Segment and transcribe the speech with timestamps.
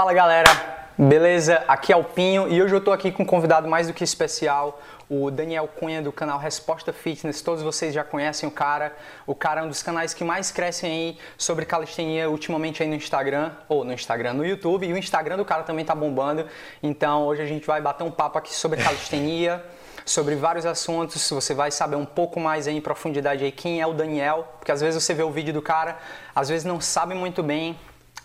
[0.00, 0.50] Fala galera,
[0.96, 1.62] beleza?
[1.68, 4.02] Aqui é o Pinho e hoje eu tô aqui com um convidado mais do que
[4.02, 4.80] especial,
[5.10, 7.42] o Daniel Cunha do canal Resposta Fitness.
[7.42, 8.96] Todos vocês já conhecem o cara.
[9.26, 12.94] O cara é um dos canais que mais crescem aí sobre calistenia ultimamente aí no
[12.94, 14.86] Instagram, ou no Instagram, no YouTube.
[14.86, 16.46] E o Instagram do cara também tá bombando.
[16.82, 19.62] Então hoje a gente vai bater um papo aqui sobre calistenia.
[20.06, 23.92] sobre vários assuntos, você vai saber um pouco mais em profundidade aí quem é o
[23.92, 25.98] Daniel, porque às vezes você vê o vídeo do cara,
[26.34, 27.78] às vezes não sabe muito bem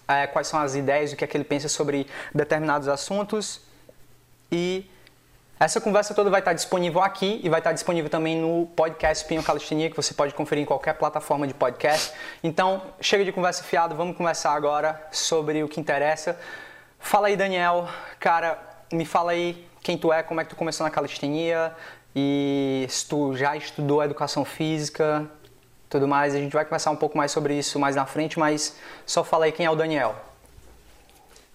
[0.08, 3.62] é, quais são as ideias, o que é que ele pensa sobre determinados assuntos.
[4.52, 4.90] E
[5.60, 9.42] essa conversa toda vai estar disponível aqui e vai estar disponível também no podcast Pinho
[9.42, 12.14] Calistenia, que você pode conferir em qualquer plataforma de podcast.
[12.44, 16.38] Então, chega de conversa fiada, vamos conversar agora sobre o que interessa.
[17.00, 17.88] Fala aí, Daniel.
[18.20, 18.60] Cara,
[18.92, 21.74] me fala aí quem tu é, como é que tu começou na calistenia
[22.16, 25.30] e se tu já estudou educação física,
[25.96, 26.36] tudo mais.
[26.36, 29.46] A gente vai conversar um pouco mais sobre isso mais na frente, mas só fala
[29.46, 30.16] aí quem é o Daniel.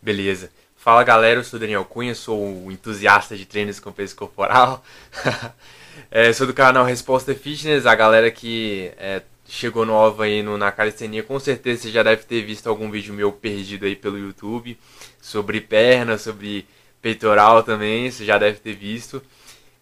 [0.00, 0.50] Beleza.
[0.76, 4.82] Fala galera, eu sou o Daniel Cunha, sou um entusiasta de treinos com peso corporal.
[6.10, 10.72] é, sou do canal Resposta Fitness, a galera que é, chegou nova aí no, na
[10.72, 14.78] calistenia, com certeza você já deve ter visto algum vídeo meu perdido aí pelo YouTube,
[15.20, 16.66] sobre perna, sobre
[17.02, 19.22] peitoral também, você já deve ter visto.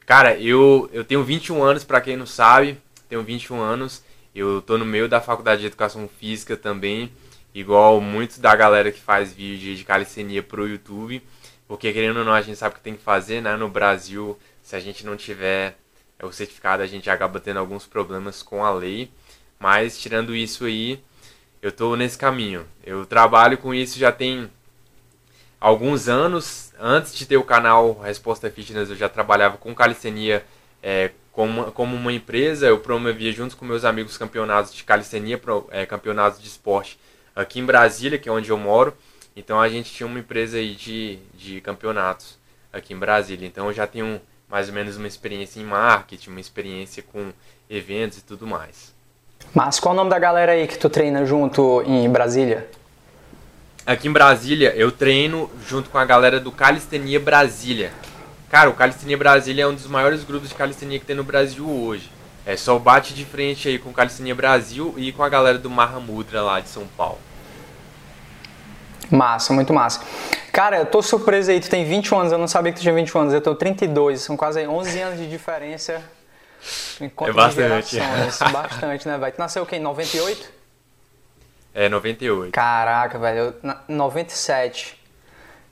[0.04, 2.76] Cara, eu, eu tenho 21 anos, para quem não sabe,
[3.08, 4.02] tenho 21 anos,
[4.38, 7.12] eu tô no meio da faculdade de educação física também,
[7.54, 11.22] igual muitos da galera que faz vídeo de calistenia pro YouTube,
[11.66, 13.56] porque querendo ou não a gente sabe o que tem que fazer, né?
[13.56, 15.76] No Brasil, se a gente não tiver
[16.18, 19.10] é, o certificado, a gente acaba tendo alguns problemas com a lei.
[19.58, 21.02] Mas tirando isso aí,
[21.60, 22.66] eu tô nesse caminho.
[22.84, 24.50] Eu trabalho com isso já tem
[25.60, 26.72] alguns anos.
[26.78, 30.44] Antes de ter o canal Resposta Fitness, eu já trabalhava com calistenia
[30.82, 35.86] é, como, como uma empresa, eu promovia junto com meus amigos campeonatos de calistenia, é,
[35.86, 36.98] campeonatos de esporte
[37.32, 38.92] aqui em Brasília, que é onde eu moro.
[39.36, 42.36] Então a gente tinha uma empresa aí de, de campeonatos
[42.72, 43.46] aqui em Brasília.
[43.46, 47.30] Então eu já tenho mais ou menos uma experiência em marketing, uma experiência com
[47.70, 48.92] eventos e tudo mais.
[49.54, 52.68] Mas qual é o nome da galera aí que tu treina junto em Brasília?
[53.86, 57.92] Aqui em Brasília eu treino junto com a galera do Calistenia Brasília.
[58.50, 61.68] Cara, o Calistenia Brasília é um dos maiores grupos de calistenia que tem no Brasil
[61.68, 62.10] hoje.
[62.46, 65.68] É só bate de frente aí com o Calistenia Brasil e com a galera do
[65.68, 67.18] Mahamudra lá de São Paulo.
[69.10, 70.00] Massa, muito massa.
[70.50, 72.94] Cara, eu tô surpreso aí, tu tem 21 anos, eu não sabia que tu tinha
[72.94, 76.02] 21 anos, eu tenho 32, são quase 11 anos de diferença.
[77.00, 77.98] É bastante.
[78.50, 79.32] bastante, né, velho?
[79.32, 80.50] Tu nasceu o quê, em 98?
[81.74, 82.52] É, 98.
[82.52, 84.97] Caraca, velho, eu, 97.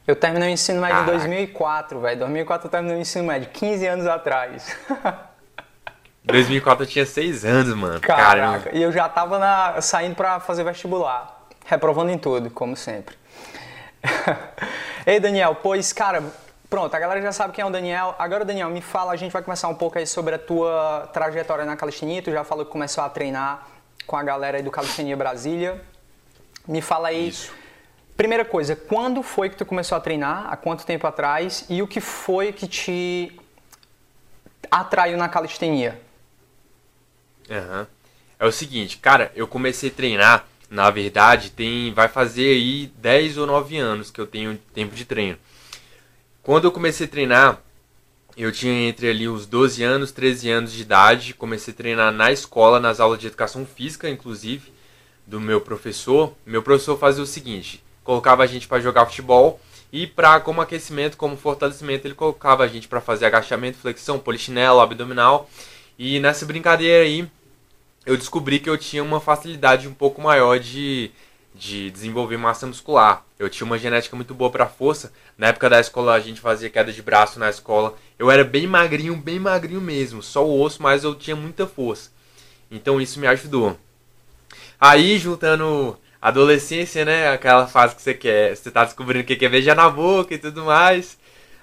[0.06, 1.14] Eu terminei o ensino médio Caraca.
[1.14, 2.18] em 2004, velho.
[2.20, 4.76] 2004 eu terminei o ensino médio, 15 anos atrás.
[6.22, 8.00] 2004 eu tinha 6 anos, mano.
[8.00, 8.26] Caraca.
[8.26, 8.70] Caramba.
[8.72, 11.46] E eu já tava na, saindo pra fazer vestibular.
[11.64, 13.16] Reprovando em tudo, como sempre.
[15.04, 16.22] Ei, Daniel, pois, cara,
[16.70, 18.14] pronto, a galera já sabe quem é o Daniel.
[18.16, 21.64] Agora, Daniel, me fala, a gente vai começar um pouco aí sobre a tua trajetória
[21.64, 22.22] na calistenia.
[22.22, 23.66] Tu já falou que começou a treinar
[24.06, 25.82] com a galera aí do Calistenia Brasília.
[26.66, 27.28] Me fala aí...
[27.28, 27.65] Isso
[28.16, 30.46] Primeira coisa, quando foi que tu começou a treinar?
[30.50, 31.66] Há quanto tempo atrás?
[31.68, 33.38] E o que foi que te
[34.70, 36.00] atraiu na calistenia?
[37.50, 37.86] Uhum.
[38.38, 43.38] É o seguinte, cara, eu comecei a treinar, na verdade, tem vai fazer aí 10
[43.38, 45.38] ou 9 anos que eu tenho tempo de treino.
[46.42, 47.60] Quando eu comecei a treinar,
[48.36, 52.32] eu tinha entre ali os 12 anos, 13 anos de idade, comecei a treinar na
[52.32, 54.72] escola, nas aulas de educação física, inclusive,
[55.26, 56.34] do meu professor.
[56.44, 59.60] Meu professor fazia o seguinte, colocava a gente para jogar futebol
[59.92, 64.80] e para como aquecimento, como fortalecimento, ele colocava a gente para fazer agachamento, flexão, polichinelo,
[64.80, 65.50] abdominal.
[65.98, 67.28] E nessa brincadeira aí,
[68.04, 71.10] eu descobri que eu tinha uma facilidade um pouco maior de,
[71.52, 73.24] de desenvolver massa muscular.
[73.38, 75.12] Eu tinha uma genética muito boa para força.
[75.36, 77.96] Na época da escola a gente fazia queda de braço na escola.
[78.18, 82.10] Eu era bem magrinho, bem magrinho mesmo, só o osso, mas eu tinha muita força.
[82.70, 83.76] Então isso me ajudou.
[84.80, 87.28] Aí juntando adolescência, né?
[87.28, 90.38] Aquela fase que você quer, você tá descobrindo o que quer beijar na boca e
[90.38, 91.16] tudo mais.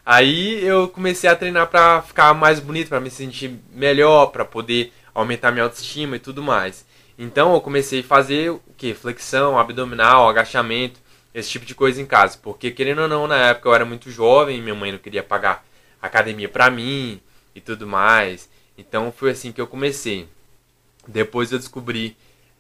[0.06, 4.94] Aí eu comecei a treinar para ficar mais bonito, para me sentir melhor, para poder
[5.14, 6.86] aumentar minha autoestima e tudo mais.
[7.20, 8.94] Então eu comecei a fazer o que?
[8.94, 10.98] Flexão, abdominal, agachamento,
[11.34, 12.40] esse tipo de coisa em casa.
[12.42, 15.66] Porque querendo ou não, na época eu era muito jovem, minha mãe não queria pagar
[16.02, 17.20] academia para mim
[17.54, 18.50] e tudo mais.
[18.78, 20.26] Então foi assim que eu comecei.
[21.06, 22.16] Depois eu descobri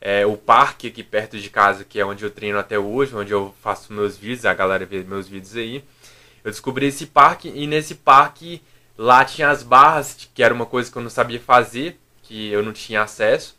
[0.05, 3.31] é, o parque aqui perto de casa, que é onde eu treino até hoje, onde
[3.31, 5.81] eu faço meus vídeos, a galera vê meus vídeos aí.
[6.44, 8.61] Eu descobri esse parque e nesse parque
[8.97, 12.61] lá tinha as barras, que era uma coisa que eu não sabia fazer, que eu
[12.61, 13.55] não tinha acesso.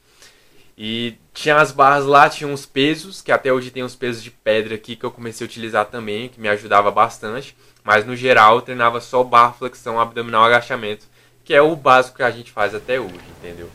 [0.77, 4.31] E tinha as barras lá, tinha uns pesos, que até hoje tem uns pesos de
[4.31, 7.57] pedra aqui que eu comecei a utilizar também, que me ajudava bastante.
[7.83, 11.07] Mas no geral eu treinava só barra, flexão, abdominal, agachamento,
[11.43, 13.71] que é o básico que a gente faz até hoje, entendeu?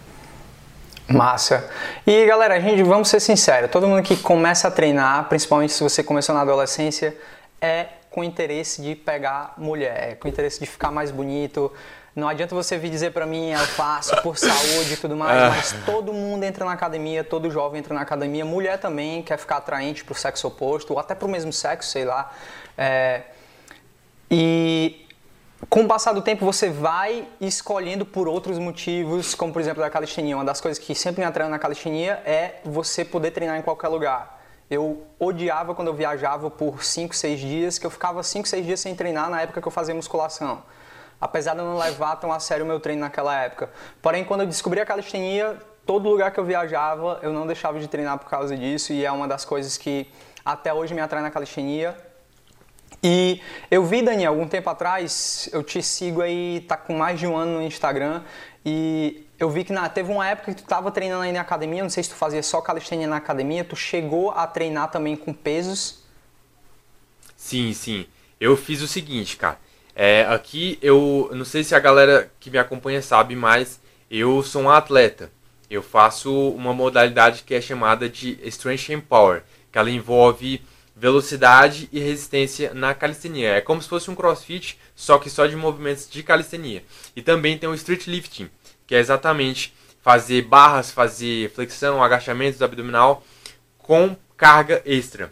[1.09, 1.69] Massa.
[2.06, 5.81] E galera, a gente, vamos ser sinceros, todo mundo que começa a treinar, principalmente se
[5.81, 7.17] você começou na adolescência,
[7.61, 11.71] é com interesse de pegar mulher, é com interesse de ficar mais bonito.
[12.15, 15.50] Não adianta você vir dizer para mim, eu faço por saúde e tudo mais, ah.
[15.56, 19.57] mas todo mundo entra na academia, todo jovem entra na academia, mulher também quer ficar
[19.57, 22.31] atraente pro sexo oposto, ou até pro mesmo sexo, sei lá.
[22.77, 23.21] É,
[24.29, 25.07] e
[25.67, 29.89] com o passar do tempo você vai escolhendo por outros motivos, como por exemplo da
[29.89, 30.35] calistenia.
[30.38, 33.89] Uma das coisas que sempre me atraiu na calistenia é você poder treinar em qualquer
[33.89, 34.39] lugar.
[34.69, 38.79] Eu odiava quando eu viajava por 5, 6 dias, que eu ficava 5, 6 dias
[38.79, 40.63] sem treinar na época que eu fazia musculação.
[41.19, 43.69] Apesar de eu não levar tão a sério o meu treino naquela época.
[44.01, 47.88] Porém, quando eu descobri a calistenia, todo lugar que eu viajava, eu não deixava de
[47.88, 50.09] treinar por causa disso e é uma das coisas que
[50.45, 52.08] até hoje me atrai na calistenia
[53.04, 53.42] e
[53.72, 57.36] eu vi, Daniel, algum tempo atrás, eu te sigo aí, tá com mais de um
[57.36, 58.24] ano no Instagram,
[58.66, 61.81] e eu vi que na, teve uma época que tu estava treinando aí na academia,
[61.81, 65.34] não sei se tu fazia só calistenia na academia, tu chegou a treinar também com
[65.34, 66.04] pesos?
[67.38, 68.06] Sim, sim.
[68.40, 69.57] Eu fiz o seguinte, cara.
[69.95, 73.80] É, aqui eu não sei se a galera que me acompanha sabe, mas
[74.10, 75.31] eu sou um atleta.
[75.69, 80.62] Eu faço uma modalidade que é chamada de Strength and Power, que ela envolve
[81.00, 83.51] velocidade e resistência na calistenia.
[83.51, 86.84] É como se fosse um crossfit, só que só de movimentos de calistenia.
[87.16, 88.50] E também tem o street lifting,
[88.86, 93.24] que é exatamente fazer barras, fazer flexão, agachamentos abdominal
[93.78, 95.31] com carga extra.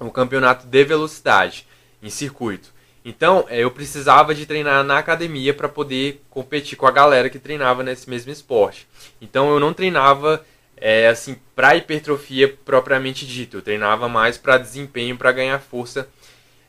[0.00, 1.66] Um campeonato de velocidade
[2.02, 2.74] em circuito.
[3.04, 7.38] Então, é, eu precisava de treinar na academia para poder competir com a galera que
[7.38, 8.88] treinava nesse mesmo esporte.
[9.20, 10.44] Então, eu não treinava
[10.76, 13.56] é, assim, para hipertrofia propriamente dito.
[13.58, 16.08] Eu treinava mais para desempenho, para ganhar força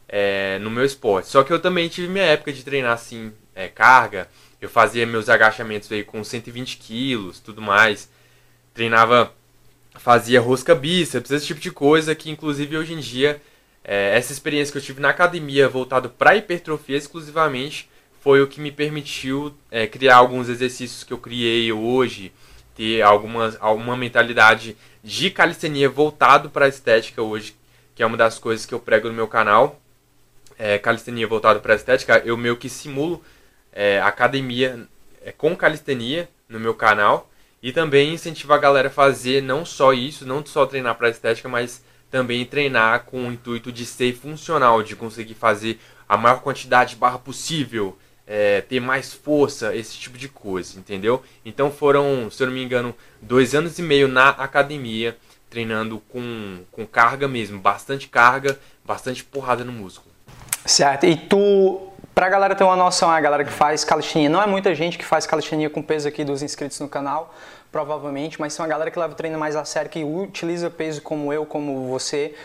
[0.08, 1.28] é, no meu esporte.
[1.28, 4.30] Só que eu também tive minha época de treinar assim, é, carga.
[4.62, 8.10] Eu fazia meus agachamentos aí com 120 quilos, tudo mais.
[8.74, 9.34] Treinava,
[9.96, 13.42] fazia rosca bíceps, esse tipo de coisa que inclusive hoje em dia
[13.84, 17.90] é, essa experiência que eu tive na academia voltado para hipertrofia exclusivamente
[18.20, 22.34] foi o que me permitiu é, criar alguns exercícios que eu criei hoje
[22.78, 27.56] ter alguma, alguma mentalidade de calistenia voltado para a estética hoje,
[27.96, 29.82] que é uma das coisas que eu prego no meu canal.
[30.60, 33.24] É, calistenia voltado para a estética, eu meio que simulo
[33.72, 34.88] é, academia
[35.22, 37.30] é, com calistenia no meu canal
[37.62, 41.48] e também incentivo a galera a fazer não só isso, não só treinar para estética,
[41.48, 46.92] mas também treinar com o intuito de ser funcional, de conseguir fazer a maior quantidade
[46.92, 47.98] de barra possível,
[48.28, 51.24] é, ter mais força, esse tipo de coisa, entendeu?
[51.46, 55.18] Então foram, se eu não me engano, dois anos e meio na academia,
[55.50, 60.12] treinando com, com carga mesmo, bastante carga, bastante porrada no músculo.
[60.66, 64.46] Certo, e tu, pra galera ter uma noção, a galera que faz calistenia, não é
[64.46, 67.34] muita gente que faz calistenia com peso aqui dos inscritos no canal,
[67.72, 71.02] provavelmente, mas são a galera que leva o treino mais a sério, que utiliza peso
[71.02, 72.36] como eu, como você,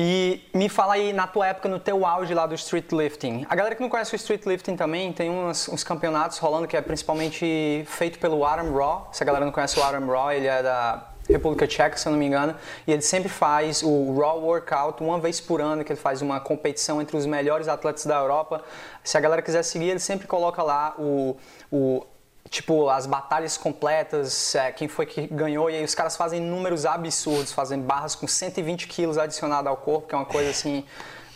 [0.00, 3.44] e me fala aí, na tua época, no teu auge lá do street lifting.
[3.50, 6.80] A galera que não conhece o street lifting também, tem uns, campeonatos rolando que é
[6.80, 9.08] principalmente feito pelo Adam Raw.
[9.10, 12.12] Se a galera não conhece o Adam Raw, ele é da República Tcheca, se eu
[12.12, 12.54] não me engano,
[12.86, 16.38] e ele sempre faz o Raw Workout uma vez por ano, que ele faz uma
[16.38, 18.62] competição entre os melhores atletas da Europa.
[19.02, 21.36] Se a galera quiser seguir, ele sempre coloca lá o,
[21.72, 22.06] o
[22.48, 26.86] tipo, as batalhas completas, é, quem foi que ganhou, e aí os caras fazem números
[26.86, 30.84] absurdos, fazem barras com 120 quilos adicionado ao corpo, que é uma coisa assim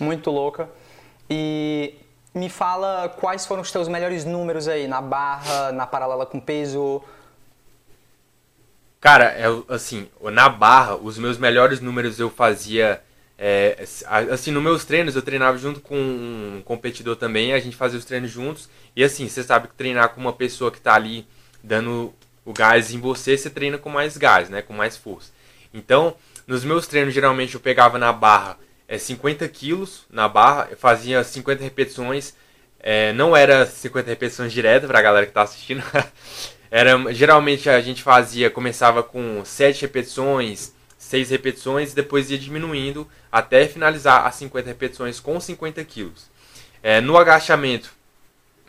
[0.00, 0.68] muito louca.
[1.28, 1.94] E
[2.34, 7.02] me fala quais foram os teus melhores números aí na barra, na paralela com peso.
[9.00, 13.02] Cara, é, assim, na barra, os meus melhores números eu fazia
[13.44, 13.84] é,
[14.30, 18.04] assim, nos meus treinos eu treinava junto com um competidor também, a gente fazia os
[18.04, 18.70] treinos juntos.
[18.94, 21.26] E assim, você sabe que treinar com uma pessoa que está ali
[21.60, 24.62] dando o gás em você, você treina com mais gás, né?
[24.62, 25.32] Com mais força.
[25.74, 26.14] Então,
[26.46, 28.56] nos meus treinos, geralmente eu pegava na barra
[28.86, 32.34] é, 50 quilos na barra, eu fazia 50 repetições.
[32.78, 35.82] É, não era 50 repetições direto para a galera que está assistindo.
[36.70, 40.72] era, geralmente a gente fazia, começava com 7 repetições,
[41.12, 46.30] 6 repetições, e depois ia diminuindo até finalizar as 50 repetições com 50 quilos.
[46.82, 47.92] É, no agachamento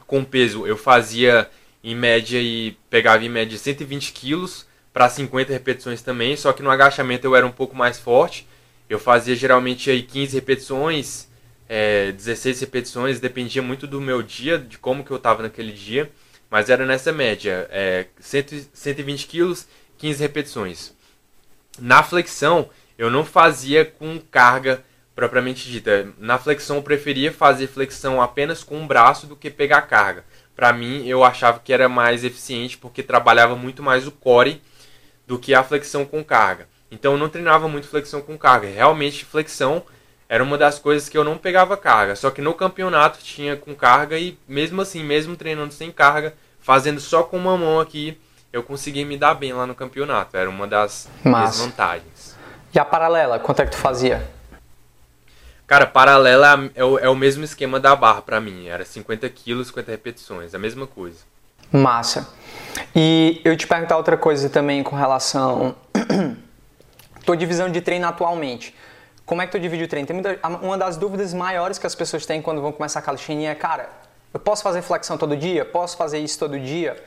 [0.05, 1.49] com peso eu fazia
[1.81, 6.69] em média e pegava em média 120 quilos para 50 repetições também, só que no
[6.69, 8.45] agachamento eu era um pouco mais forte.
[8.89, 11.29] Eu fazia geralmente aí 15 repetições,
[11.69, 16.11] é, 16 repetições, dependia muito do meu dia, de como que eu estava naquele dia,
[16.51, 19.65] mas era nessa média, é, 100, 120 quilos,
[19.97, 20.93] 15 repetições.
[21.79, 24.83] Na flexão, eu não fazia com carga
[25.15, 26.09] propriamente dita.
[26.17, 30.23] Na flexão, eu preferia fazer flexão apenas com um braço do que pegar carga.
[30.55, 34.61] Para mim, eu achava que era mais eficiente porque trabalhava muito mais o core
[35.25, 36.67] do que a flexão com carga.
[36.91, 38.67] Então, eu não treinava muito flexão com carga.
[38.67, 39.83] Realmente, flexão
[40.29, 42.15] era uma das coisas que eu não pegava carga.
[42.15, 46.99] Só que no campeonato tinha com carga e mesmo assim, mesmo treinando sem carga, fazendo
[46.99, 48.17] só com uma mão aqui,
[48.53, 50.37] eu consegui me dar bem lá no campeonato.
[50.37, 52.37] Era uma das vantagens.
[52.71, 54.25] E a paralela, quanto é que tu fazia?
[55.65, 58.67] Cara, paralela é o, é o mesmo esquema da barra para mim.
[58.67, 61.17] Era 50 quilos, 50 repetições, a mesma coisa.
[61.71, 62.29] Massa.
[62.95, 65.75] E eu te perguntar outra coisa também com relação
[67.25, 68.75] tua divisão de treino atualmente.
[69.25, 70.05] Como é que tu divide o treino?
[70.05, 73.49] Tem muita, uma das dúvidas maiores que as pessoas têm quando vão começar a calistenia
[73.49, 73.89] é, cara,
[74.31, 75.65] eu posso fazer flexão todo dia?
[75.65, 77.01] Posso fazer isso todo dia?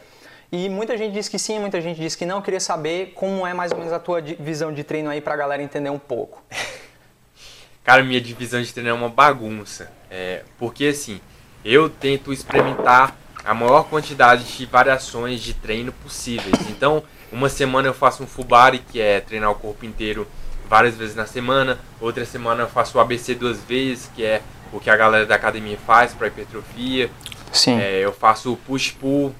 [0.56, 2.36] E muita gente diz que sim, muita gente diz que não.
[2.36, 5.36] Eu queria saber como é mais ou menos a tua divisão de treino aí pra
[5.36, 6.42] galera entender um pouco.
[7.84, 9.92] Cara, minha divisão de treino é uma bagunça.
[10.10, 11.20] É, porque assim,
[11.62, 16.58] eu tento experimentar a maior quantidade de variações de treino possíveis.
[16.70, 20.26] Então, uma semana eu faço um Fubari, que é treinar o corpo inteiro
[20.70, 21.78] várias vezes na semana.
[22.00, 24.40] Outra semana eu faço o ABC duas vezes, que é
[24.72, 27.10] o que a galera da academia faz para hipertrofia.
[27.52, 27.78] Sim.
[27.78, 29.34] É, eu faço o push-pull.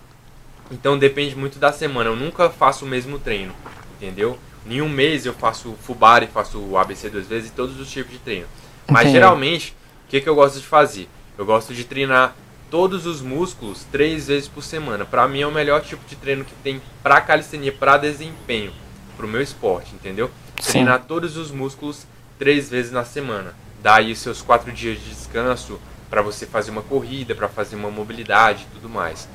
[0.71, 2.11] Então depende muito da semana.
[2.11, 3.55] Eu nunca faço o mesmo treino,
[3.97, 4.39] entendeu?
[4.69, 8.13] Em um mês eu faço Fubari, faço o ABC duas vezes e todos os tipos
[8.13, 8.47] de treino.
[8.89, 9.15] Mas Entendi.
[9.15, 11.09] geralmente, o que, que eu gosto de fazer?
[11.39, 12.35] Eu gosto de treinar
[12.71, 15.05] todos os músculos três vezes por semana.
[15.05, 18.73] Para mim é o melhor tipo de treino que tem para calistenia, para desempenho,
[19.17, 20.31] para o meu esporte, entendeu?
[20.61, 20.73] Sim.
[20.73, 22.07] Treinar todos os músculos
[22.39, 23.55] três vezes na semana.
[23.83, 25.81] Dá aí seus quatro dias de descanso
[26.11, 29.29] para você fazer uma corrida, para fazer uma mobilidade e tudo mais.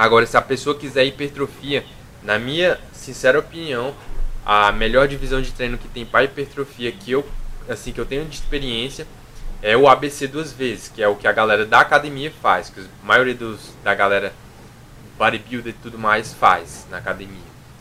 [0.00, 1.84] Agora, se a pessoa quiser hipertrofia,
[2.22, 3.94] na minha sincera opinião,
[4.46, 7.22] a melhor divisão de treino que tem para hipertrofia que eu
[7.68, 9.06] assim que eu tenho de experiência
[9.60, 12.80] é o ABC duas vezes, que é o que a galera da academia faz, que
[12.80, 14.32] a maioria dos, da galera
[15.18, 17.36] bodybuilder e tudo mais faz na academia.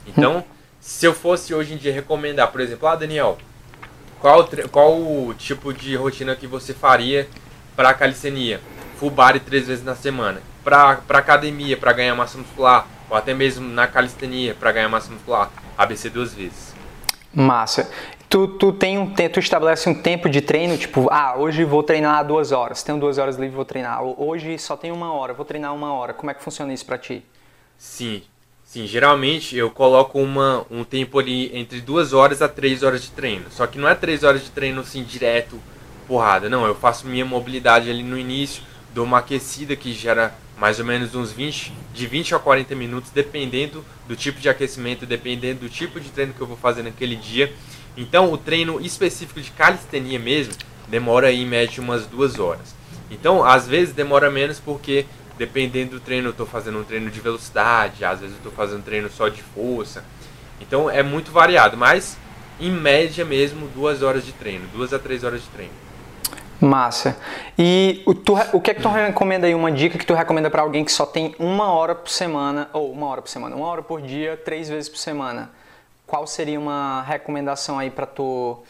[0.05, 0.43] Então,
[0.81, 3.37] se eu fosse hoje em dia recomendar, por exemplo, ah, Daniel,
[4.19, 7.29] qual, qual o tipo de rotina que você faria
[7.77, 8.59] para calistenia?
[8.97, 10.48] Full body três vezes na semana.
[10.63, 15.49] Para academia, para ganhar massa muscular, ou até mesmo na calistenia, para ganhar massa muscular
[15.77, 16.73] ABC duas vezes.
[17.33, 17.89] Massa.
[18.29, 22.23] Tu, tu, tem um, tu estabelece um tempo de treino, tipo, ah, hoje vou treinar
[22.23, 24.03] duas horas, tenho duas horas livre, vou treinar.
[24.03, 26.13] Hoje só tenho uma hora, vou treinar uma hora.
[26.13, 27.25] Como é que funciona isso para ti?
[27.75, 28.21] Sim,
[28.63, 28.85] sim.
[28.85, 33.45] Geralmente eu coloco uma, um tempo ali entre duas horas a três horas de treino.
[33.49, 35.59] Só que não é três horas de treino assim direto,
[36.07, 36.47] porrada.
[36.49, 38.61] Não, eu faço minha mobilidade ali no início,
[38.93, 43.11] dou uma aquecida que gera mais ou menos uns 20, de 20 a 40 minutos,
[43.11, 47.15] dependendo do tipo de aquecimento, dependendo do tipo de treino que eu vou fazer naquele
[47.15, 47.53] dia.
[47.95, 50.53] Então, o treino específico de calistenia mesmo
[50.87, 52.75] demora aí, em média umas duas horas.
[53.09, 55.05] Então, às vezes demora menos porque
[55.37, 58.79] dependendo do treino, eu estou fazendo um treino de velocidade, às vezes eu estou fazendo
[58.79, 60.03] um treino só de força.
[60.59, 62.17] Então, é muito variado, mas
[62.59, 65.88] em média mesmo duas horas de treino, duas a três horas de treino.
[66.61, 67.15] Massa.
[67.57, 70.49] E o, tu, o que é que tu recomenda aí, uma dica que tu recomenda
[70.49, 73.67] para alguém que só tem uma hora por semana, ou uma hora por semana, uma
[73.67, 75.49] hora por dia, três vezes por semana?
[76.05, 78.61] Qual seria uma recomendação aí para tu,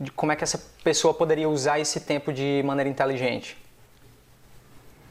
[0.00, 3.58] de como é que essa pessoa poderia usar esse tempo de maneira inteligente?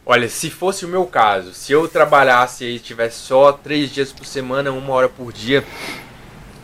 [0.03, 4.25] Olha, se fosse o meu caso, se eu trabalhasse e tivesse só três dias por
[4.25, 5.63] semana, uma hora por dia,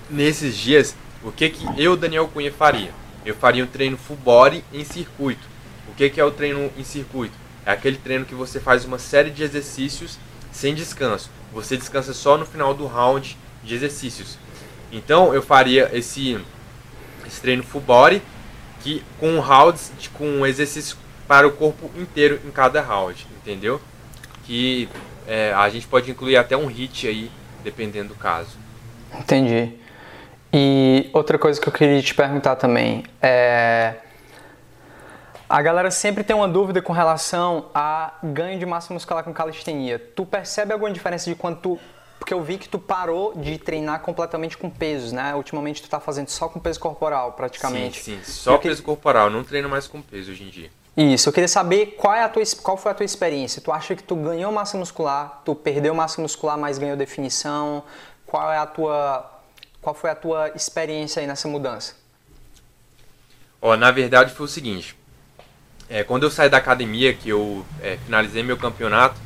[0.09, 2.91] nesses dias, o que que eu, Daniel Cunha, faria?
[3.25, 5.47] Eu faria um treino full body em circuito.
[5.87, 7.35] O que, que é o treino em circuito?
[7.65, 10.17] É aquele treino que você faz uma série de exercícios
[10.51, 11.29] sem descanso.
[11.51, 14.37] Você descansa só no final do round de exercícios.
[14.91, 16.39] Então eu faria esse,
[17.25, 18.21] esse treino full body
[18.81, 23.81] que, com rounds com exercício para o corpo inteiro em cada round, entendeu?
[24.45, 24.89] Que
[25.25, 27.31] é, a gente pode incluir até um hit aí,
[27.63, 28.57] dependendo do caso.
[29.17, 29.73] Entendi.
[30.53, 33.95] E outra coisa que eu queria te perguntar também é.
[35.49, 39.99] A galera sempre tem uma dúvida com relação a ganho de massa muscular com calistenia.
[40.15, 41.79] Tu percebe alguma diferença de quando tu.
[42.19, 45.35] Porque eu vi que tu parou de treinar completamente com pesos, né?
[45.35, 48.01] Ultimamente tu tá fazendo só com peso corporal, praticamente.
[48.01, 48.31] Sim, sim.
[48.31, 48.85] Só peso que...
[48.85, 50.69] corporal, não treino mais com peso hoje em dia.
[50.95, 53.61] Isso, eu queria saber qual, é a tua, qual foi a tua experiência.
[53.61, 57.83] Tu acha que tu ganhou massa muscular, tu perdeu massa muscular, mas ganhou definição?
[58.25, 59.32] Qual é a tua
[59.83, 61.93] qual foi a tua experiência aí nessa mudança?
[63.61, 64.97] Ó, na verdade foi o seguinte.
[65.87, 69.21] É, quando eu saí da academia, que eu é, finalizei meu campeonato,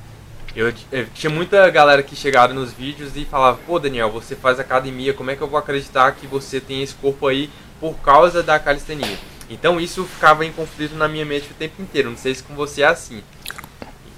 [0.56, 4.60] Eu, eu, tinha muita galera que chegava nos vídeos e falava, pô Daniel, você faz
[4.60, 7.48] academia, como é que eu vou acreditar que você tem esse corpo aí
[7.80, 9.20] por causa da calistenia?
[9.52, 12.56] Então isso ficava em conflito na minha mente o tempo inteiro, não sei se com
[12.56, 13.22] você é assim.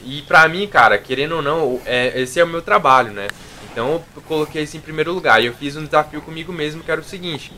[0.01, 3.27] E pra mim, cara, querendo ou não, é, esse é o meu trabalho, né?
[3.71, 5.41] Então eu coloquei isso em primeiro lugar.
[5.41, 7.51] E eu fiz um desafio comigo mesmo que era o seguinte: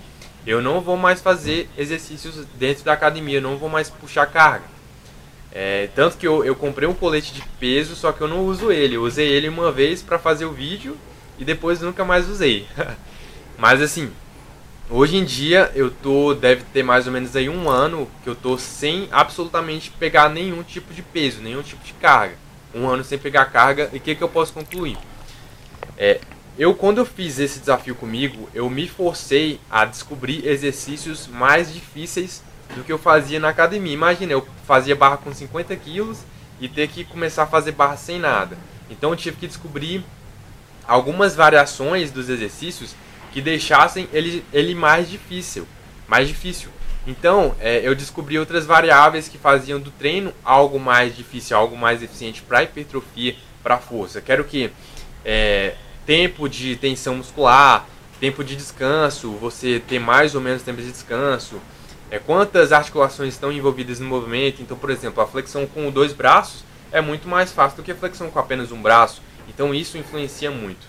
[0.46, 4.66] eu não vou mais fazer exercícios dentro da academia, eu não vou mais puxar carga.
[5.52, 8.72] É, tanto que eu, eu comprei um colete de peso, só que eu não uso
[8.72, 8.96] ele.
[8.96, 10.98] Eu usei ele uma vez para fazer o vídeo
[11.38, 12.68] e depois nunca mais usei.
[13.58, 14.10] Mas assim,
[14.90, 18.36] hoje em dia eu tô deve ter mais ou menos aí um ano que eu
[18.36, 22.36] tô sem absolutamente pegar nenhum tipo de peso, nenhum tipo de carga.
[22.74, 24.98] Um ano sem pegar carga e o que, que eu posso concluir?
[25.98, 26.20] É,
[26.58, 32.44] eu quando eu fiz esse desafio comigo, eu me forcei a descobrir exercícios mais difíceis
[32.76, 33.94] do que eu fazia na academia.
[33.94, 36.20] Imagina, eu fazia barra com 50 quilos
[36.60, 38.58] e ter que começar a fazer barra sem nada.
[38.90, 40.04] Então eu tive que descobrir
[40.88, 42.96] algumas variações dos exercícios
[43.32, 45.68] que deixassem ele, ele mais difícil.
[46.08, 46.70] Mais difícil.
[47.08, 52.04] Então é, eu descobri outras variáveis que faziam do treino algo mais difícil, algo mais
[52.04, 54.22] eficiente para hipertrofia, para força.
[54.22, 54.72] Quero que
[55.26, 55.76] é,
[56.06, 57.86] tempo de tensão muscular,
[58.20, 61.60] tempo de descanso, você ter mais ou menos tempo de descanso,
[62.10, 64.62] é, quantas articulações estão envolvidas no movimento.
[64.62, 67.96] Então, por exemplo, a flexão com dois braços é muito mais fácil do que a
[67.96, 69.22] flexão com apenas um braço.
[69.48, 70.86] Então, isso influencia muito.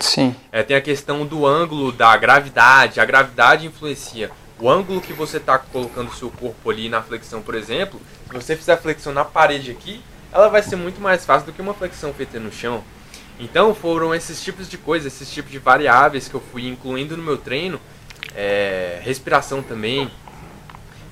[0.00, 0.34] Sim.
[0.50, 3.00] É, tem a questão do ângulo da gravidade.
[3.00, 4.30] A gravidade influencia.
[4.58, 8.32] O ângulo que você está colocando o seu corpo ali na flexão, por exemplo, se
[8.32, 10.00] você fizer a flexão na parede aqui,
[10.32, 12.82] ela vai ser muito mais fácil do que uma flexão feita no chão.
[13.42, 17.24] Então foram esses tipos de coisas, esses tipos de variáveis que eu fui incluindo no
[17.24, 17.80] meu treino,
[18.36, 20.08] é, respiração também,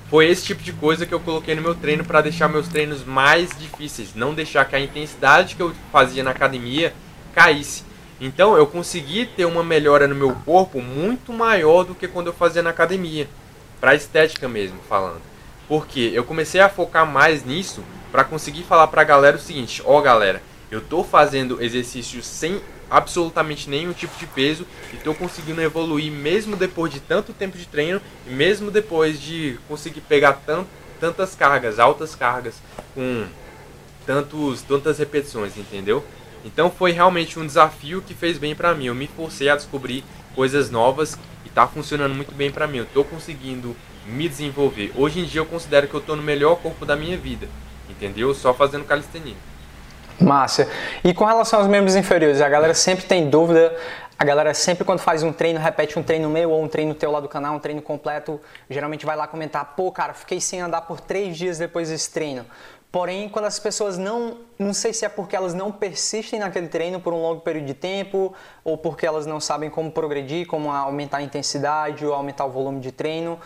[0.09, 3.03] foi esse tipo de coisa que eu coloquei no meu treino para deixar meus treinos
[3.03, 6.93] mais difíceis, não deixar que a intensidade que eu fazia na academia
[7.35, 7.83] caísse.
[8.19, 12.33] Então eu consegui ter uma melhora no meu corpo muito maior do que quando eu
[12.33, 13.27] fazia na academia,
[13.81, 15.21] para estética mesmo falando.
[15.67, 19.81] Porque eu comecei a focar mais nisso para conseguir falar para a galera o seguinte:
[19.83, 20.41] ó, oh, galera,
[20.71, 26.55] eu tô fazendo exercícios sem absolutamente nenhum tipo de peso e estou conseguindo evoluir mesmo
[26.55, 30.65] depois de tanto tempo de treino e mesmo depois de conseguir pegar tant,
[30.99, 32.55] tantas cargas, altas cargas
[32.95, 33.25] com
[34.05, 36.03] tantos, tantas repetições, entendeu?
[36.43, 38.85] Então foi realmente um desafio que fez bem para mim.
[38.85, 40.03] Eu me forcei a descobrir
[40.33, 42.77] coisas novas e está funcionando muito bem para mim.
[42.77, 44.91] Eu estou conseguindo me desenvolver.
[44.95, 47.47] Hoje em dia eu considero que eu estou no melhor corpo da minha vida,
[47.89, 48.33] entendeu?
[48.33, 49.35] Só fazendo calistenia.
[50.21, 50.69] Massa.
[51.03, 53.75] E com relação aos membros inferiores, a galera sempre tem dúvida.
[54.17, 57.11] A galera sempre quando faz um treino, repete um treino meu ou um treino teu
[57.11, 60.81] lá do canal, um treino completo, geralmente vai lá comentar, pô cara, fiquei sem andar
[60.81, 62.45] por três dias depois desse treino.
[62.91, 66.99] Porém, quando as pessoas não, não sei se é porque elas não persistem naquele treino
[66.99, 68.31] por um longo período de tempo,
[68.63, 72.79] ou porque elas não sabem como progredir, como aumentar a intensidade ou aumentar o volume
[72.79, 73.39] de treino,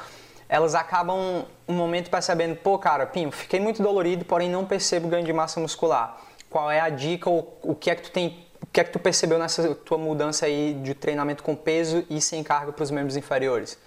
[0.50, 5.24] elas acabam um momento percebendo, pô cara, Pinho, fiquei muito dolorido, porém não percebo ganho
[5.24, 6.20] de massa muscular
[6.56, 8.90] qual é a dica ou o que é que tu tem, o que é que
[8.90, 12.90] tu percebeu nessa tua mudança aí de treinamento com peso e sem carga para os
[12.90, 13.78] membros inferiores?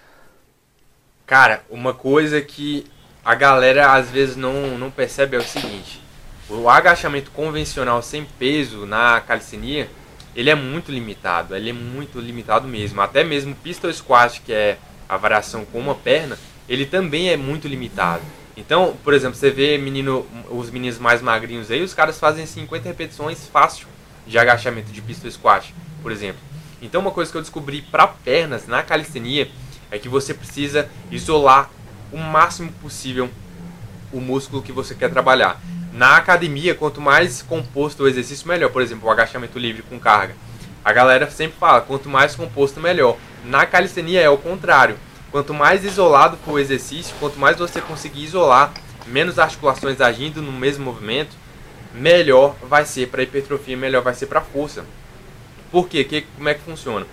[1.26, 2.87] Cara, uma coisa que
[3.24, 6.02] a galera às vezes não, não percebe é o seguinte:
[6.46, 9.88] o agachamento convencional sem peso na calistenia,
[10.37, 13.00] ele é muito limitado, ele é muito limitado mesmo.
[13.00, 14.76] Até mesmo pistol squat, que é
[15.09, 18.22] a variação com uma perna, ele também é muito limitado.
[18.59, 22.88] Então, por exemplo, você vê menino, os meninos mais magrinhos aí, os caras fazem 50
[22.88, 23.87] repetições fácil
[24.27, 26.40] de agachamento de pistol squat, por exemplo.
[26.83, 29.49] Então, uma coisa que eu descobri para pernas na calistenia
[29.92, 31.71] é que você precisa isolar
[32.12, 33.31] o máximo possível
[34.12, 35.61] o músculo que você quer trabalhar.
[35.92, 38.71] Na academia, quanto mais composto o exercício, melhor.
[38.71, 40.35] Por exemplo, o agachamento livre com carga.
[40.85, 43.16] A galera sempre fala, quanto mais composto, melhor.
[43.44, 44.97] Na calistenia é o contrário.
[45.30, 48.72] Quanto mais isolado for o exercício, quanto mais você conseguir isolar,
[49.06, 51.36] menos articulações agindo no mesmo movimento,
[51.94, 54.84] melhor vai ser para hipertrofia, melhor vai ser para força.
[55.70, 56.02] Por quê?
[56.04, 57.06] Que, como é que funciona?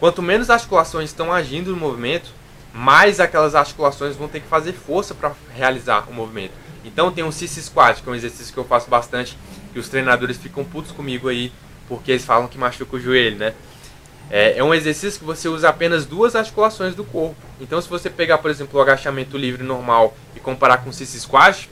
[0.00, 2.30] Quanto menos articulações estão agindo no movimento,
[2.74, 6.54] mais aquelas articulações vão ter que fazer força para realizar o movimento.
[6.84, 9.38] Então tem um sissy squat, que é um exercício que eu faço bastante,
[9.72, 11.52] e os treinadores ficam putos comigo aí,
[11.88, 13.54] porque eles falam que machuca o joelho, né?
[14.34, 17.36] É, é, um exercício que você usa apenas duas articulações do corpo.
[17.60, 21.20] Então, se você pegar, por exemplo, o agachamento livre normal e comparar com o sissy
[21.20, 21.68] squat,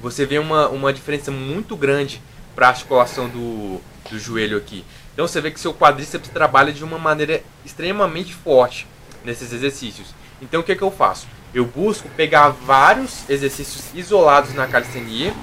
[0.00, 2.22] você vê uma, uma diferença muito grande
[2.54, 3.78] para a articulação do,
[4.10, 4.86] do joelho aqui.
[5.12, 8.86] Então, você vê que seu quadríceps trabalha de uma maneira extremamente forte
[9.22, 10.14] nesses exercícios.
[10.40, 11.26] Então, o que, é que eu faço?
[11.52, 15.34] Eu busco pegar vários exercícios isolados na calistenia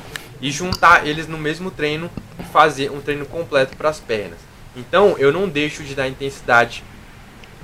[0.41, 2.09] e juntar eles no mesmo treino
[2.51, 4.48] fazer um treino completo para as pernas.
[4.75, 6.84] Então eu não deixo de dar intensidade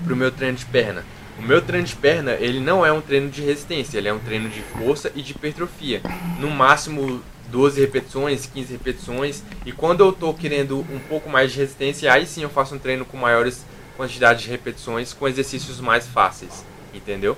[0.04, 1.06] para o meu treino de perna.
[1.38, 4.20] O meu treino de perna ele não é um treino de resistência, ele é um
[4.20, 6.02] treino de força e de hipertrofia.
[6.40, 9.44] No máximo 12 repetições, 15 repetições.
[9.66, 12.80] E quando eu estou querendo um pouco mais de resistência, aí sim eu faço um
[12.80, 13.66] treino com maiores
[13.98, 16.66] quantidades de repetições, com exercícios mais fáceis.
[16.94, 17.38] Entendeu?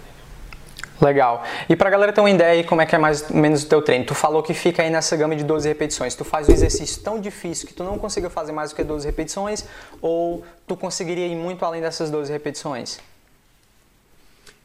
[0.99, 1.43] Legal.
[1.69, 3.69] E pra galera ter uma ideia aí como é que é mais ou menos o
[3.69, 6.15] teu treino, tu falou que fica aí nessa gama de 12 repetições.
[6.15, 9.05] Tu faz um exercício tão difícil que tu não consiga fazer mais do que 12
[9.05, 9.65] repetições
[10.01, 12.99] ou tu conseguiria ir muito além dessas 12 repetições?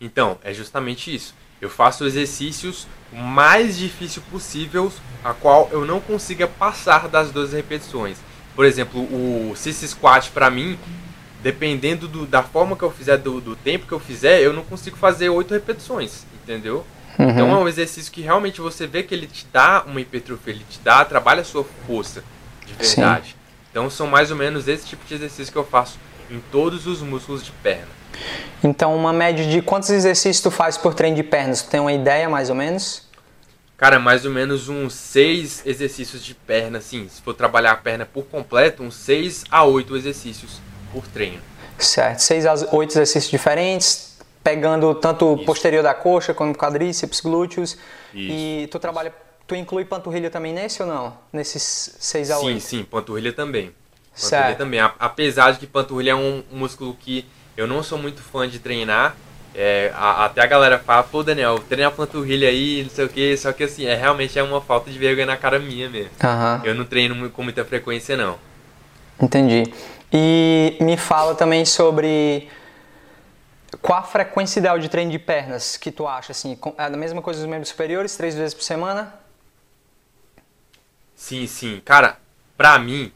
[0.01, 1.35] Então, é justamente isso.
[1.61, 4.91] Eu faço exercícios o mais difícil possível,
[5.23, 8.19] a qual eu não consiga passar das 12 repetições.
[8.57, 10.79] Por exemplo, o Sissy Squat para mim
[11.43, 14.63] dependendo do, da forma que eu fizer, do, do, tempo que eu fizer, eu não
[14.63, 16.87] consigo fazer oito repetições, entendeu?
[17.19, 17.31] Uhum.
[17.31, 20.65] Então é um exercício que realmente você vê que ele te dá uma hipertrofia, ele
[20.69, 22.23] te dá, trabalha a sua força
[22.65, 23.31] de verdade.
[23.31, 23.35] Sim.
[23.71, 25.99] Então são mais ou menos esse tipo de exercício que eu faço
[26.31, 27.89] em todos os músculos de perna.
[28.63, 31.63] Então uma média de quantos exercícios tu faz por treino de pernas?
[31.63, 33.11] Tu tem uma ideia mais ou menos?
[33.77, 37.09] Cara, mais ou menos uns seis exercícios de perna, assim.
[37.09, 40.61] Se for trabalhar a perna por completo, uns seis a oito exercícios
[40.93, 41.41] por treino.
[41.79, 45.45] Certo, seis a oito exercícios diferentes, pegando tanto Isso.
[45.45, 47.79] posterior da coxa como quadríceps, glúteos.
[48.15, 48.33] Isso.
[48.33, 49.13] E tu trabalha,
[49.47, 51.17] tu inclui panturrilha também nesse ou não?
[51.33, 52.61] Nesses seis a oito?
[52.61, 53.73] Sim, sim, panturrilha também.
[54.15, 54.59] Panturrilha certo.
[54.59, 54.81] também.
[54.99, 57.25] Apesar de que panturrilha é um músculo que
[57.57, 59.17] eu não sou muito fã de treinar.
[59.55, 63.09] É, a, até a galera fala, pô Daniel, treina a panturrilha aí, não sei o
[63.09, 66.11] que, só que assim, é, realmente é uma falta de vergonha na cara minha mesmo.
[66.25, 66.65] Uhum.
[66.65, 68.39] Eu não treino com muita frequência não.
[69.21, 69.71] Entendi.
[70.13, 72.49] E me fala também sobre
[73.81, 77.23] qual a frequência ideal de treino de pernas que tu acha, assim, é a mesma
[77.23, 79.15] coisa dos membros superiores, três vezes por semana?
[81.17, 81.81] Sim, sim.
[81.85, 82.19] Cara,
[82.57, 83.11] pra mim,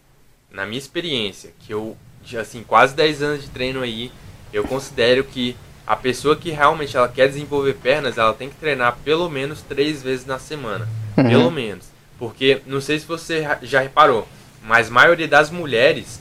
[0.50, 1.96] na minha experiência, que eu,
[2.40, 4.10] assim, quase 10 anos de treino aí,
[4.52, 5.54] eu considero que
[5.86, 10.02] a pessoa que realmente ela quer desenvolver pernas, ela tem que treinar pelo menos três
[10.02, 10.88] vezes na semana.
[11.16, 11.28] Uhum.
[11.28, 11.86] Pelo menos.
[12.18, 14.26] Porque, não sei se você já reparou,
[14.62, 16.20] mas a maioria das mulheres,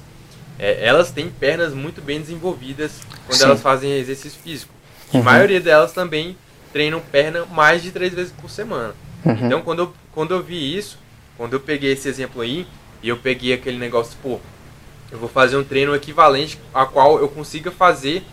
[0.58, 3.46] é, elas têm pernas muito bem desenvolvidas quando Sim.
[3.46, 4.74] elas fazem exercício físico.
[5.14, 5.22] Uhum.
[5.22, 6.38] A maioria delas também
[6.72, 8.94] treinam perna mais de três vezes por semana.
[9.24, 9.46] Uhum.
[9.46, 11.00] Então, quando eu, quando eu vi isso,
[11.38, 12.68] quando eu peguei esse exemplo aí,
[13.02, 14.40] e eu peguei aquele negócio, pô,
[15.12, 18.24] eu vou fazer um treino equivalente a qual eu consiga fazer,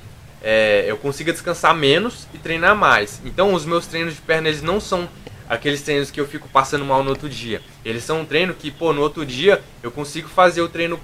[0.43, 3.21] é, eu consiga descansar menos e treinar mais.
[3.25, 5.09] Então, os meus treinos de perna, eles não são
[5.49, 7.61] aqueles treinos que eu fico passando mal no outro dia.
[7.85, 10.99] Eles são um treino que, pô, no outro dia eu consigo fazer o treino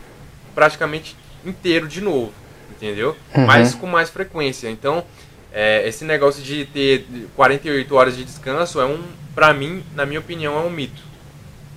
[0.58, 1.16] praticamente
[1.46, 2.32] inteiro de novo,
[2.68, 3.16] entendeu?
[3.32, 3.46] Uhum.
[3.46, 4.68] Mas com mais frequência.
[4.68, 5.04] Então,
[5.52, 9.00] é, esse negócio de ter 48 horas de descanso é um,
[9.36, 11.00] pra mim, na minha opinião, é um mito.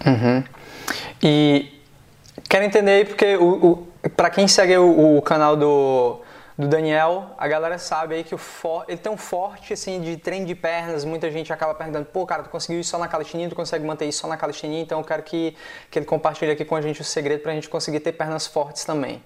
[0.04, 0.44] Uhum.
[1.22, 1.80] E
[2.50, 6.20] quero entender aí porque o, o para quem segue o, o canal do
[6.62, 10.16] do Daniel, a galera sabe aí que o for, ele tem um forte assim de
[10.16, 11.04] treino de pernas.
[11.04, 14.06] Muita gente acaba perguntando: "Pô, cara, tu conseguiu isso só na calistenia, tu consegue manter
[14.06, 15.58] isso só na calistenia?" Então eu quero que
[15.90, 18.46] que ele compartilhe aqui com a gente o segredo para a gente conseguir ter pernas
[18.46, 19.24] fortes também.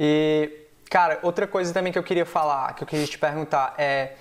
[0.00, 0.50] E
[0.88, 4.12] cara, outra coisa também que eu queria falar, que eu queria te perguntar é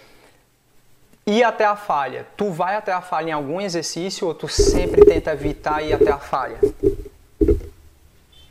[1.25, 2.27] ir até a falha.
[2.35, 6.11] Tu vai até a falha em algum exercício ou tu sempre tenta evitar ir até
[6.11, 6.59] a falha?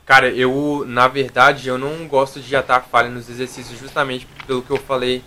[0.05, 4.71] Cara, eu, na verdade, eu não gosto de atar falha nos exercícios justamente pelo que
[4.71, 5.23] eu falei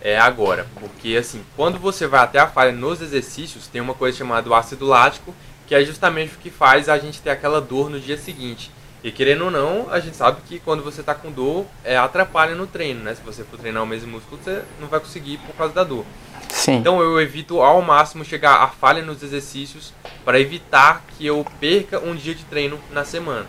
[0.00, 0.66] é, agora.
[0.78, 4.86] Porque, assim, quando você vai até a falha nos exercícios, tem uma coisa chamada ácido
[4.86, 5.34] lático,
[5.66, 8.70] que é justamente o que faz a gente ter aquela dor no dia seguinte.
[9.02, 12.54] E querendo ou não, a gente sabe que quando você está com dor, é, atrapalha
[12.54, 13.14] no treino, né?
[13.14, 16.06] Se você for treinar o mesmo músculo, você não vai conseguir por causa da dor.
[16.48, 16.76] Sim.
[16.76, 19.92] Então eu evito ao máximo chegar à falha nos exercícios
[20.24, 23.46] para evitar que eu perca um dia de treino na semana.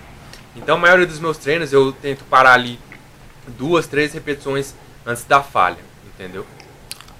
[0.55, 2.79] Então, a maioria dos meus treinos eu tento parar ali
[3.47, 4.73] duas, três repetições
[5.05, 6.45] antes da falha, entendeu?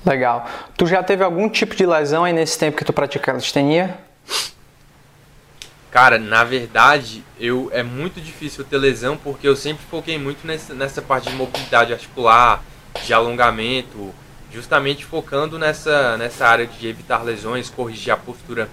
[0.06, 0.48] Legal.
[0.78, 3.98] Tu já teve algum tipo de lesão aí nesse tempo que tu pratica calistenia?
[5.92, 10.74] Cara, na verdade, eu é muito difícil ter lesão porque eu sempre foquei muito nessa,
[10.74, 12.62] nessa parte de mobilidade articular,
[13.06, 14.14] de alongamento,
[14.52, 18.70] justamente focando nessa, nessa área de evitar lesões, corrigir a postura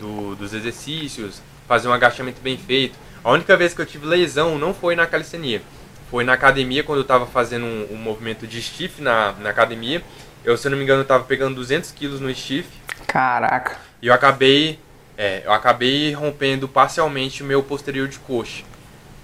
[0.00, 2.98] do, dos exercícios, fazer um agachamento bem feito.
[3.24, 5.62] A única vez que eu tive lesão não foi na calistenia.
[6.10, 10.02] Foi na academia, quando eu estava fazendo um, um, movimento de stiff na, na academia.
[10.44, 12.68] Eu, se eu não me engano, estava pegando 200 quilos no stiff.
[13.06, 13.78] Caraca.
[14.02, 14.78] E eu acabei,
[15.16, 18.64] é, eu acabei rompendo parcialmente o meu posterior de coxa.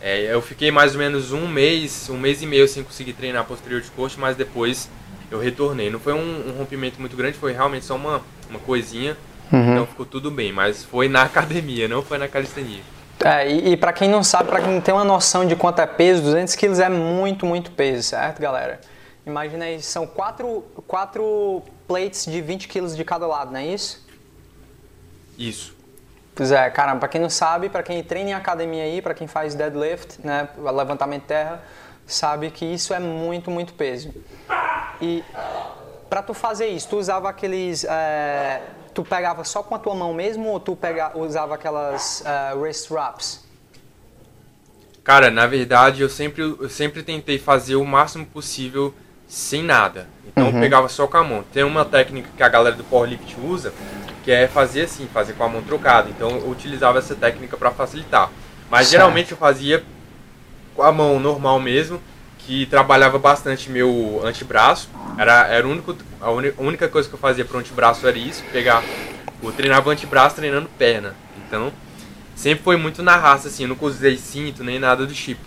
[0.00, 3.44] É, eu fiquei mais ou menos um mês, um mês e meio sem conseguir treinar
[3.44, 4.88] posterior de coxa, mas depois
[5.28, 5.90] eu retornei.
[5.90, 9.16] Não foi um, um rompimento muito grande, foi realmente só uma, uma coisinha.
[9.52, 9.72] Uhum.
[9.72, 12.82] Então ficou tudo bem, mas foi na academia, não foi na calistenia.
[13.24, 15.80] É, e, e para quem não sabe, para quem não tem uma noção de quanto
[15.80, 18.80] é peso, 200 quilos é muito, muito peso, certo, galera?
[19.26, 24.06] Imagina aí, são quatro, quatro plates de 20 quilos de cada lado, não é isso?
[25.36, 25.76] Isso.
[26.34, 29.26] Pois é, caramba, pra quem não sabe, para quem treina em academia aí, para quem
[29.26, 31.60] faz deadlift, né, levantamento de terra,
[32.06, 34.14] sabe que isso é muito, muito peso.
[35.00, 35.24] E
[36.08, 38.62] para tu fazer isso, tu usava aqueles, é,
[38.98, 42.90] tu pegava só com a tua mão mesmo ou tu pega, usava aquelas é, wrist
[42.90, 43.46] wraps?
[45.04, 48.92] Cara, na verdade eu sempre, eu sempre tentei fazer o máximo possível
[49.28, 50.08] sem nada.
[50.26, 50.54] Então uhum.
[50.54, 51.44] eu pegava só com a mão.
[51.52, 53.72] Tem uma técnica que a galera do powerlift usa,
[54.24, 56.10] que é fazer assim, fazer com a mão trocada.
[56.10, 58.32] Então eu utilizava essa técnica para facilitar.
[58.68, 58.90] Mas certo.
[58.90, 59.84] geralmente eu fazia
[60.74, 62.00] com a mão normal mesmo,
[62.48, 64.88] que trabalhava bastante meu antebraço.
[65.18, 68.82] Era, era o único, a única coisa que eu fazia pro antebraço era isso, pegar,
[69.42, 71.14] eu treinava o antebraço treinando perna.
[71.46, 71.70] Então,
[72.34, 75.42] sempre foi muito na raça, assim, eu nunca usei cinto nem nada do tipo.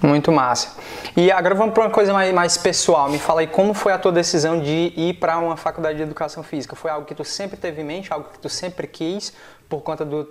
[0.00, 0.76] Muito massa.
[1.16, 3.10] E agora vamos para uma coisa mais, mais pessoal.
[3.10, 6.44] Me fala aí como foi a tua decisão de ir para uma faculdade de educação
[6.44, 6.76] física?
[6.76, 9.32] Foi algo que tu sempre teve em mente, algo que tu sempre quis
[9.68, 10.30] por conta do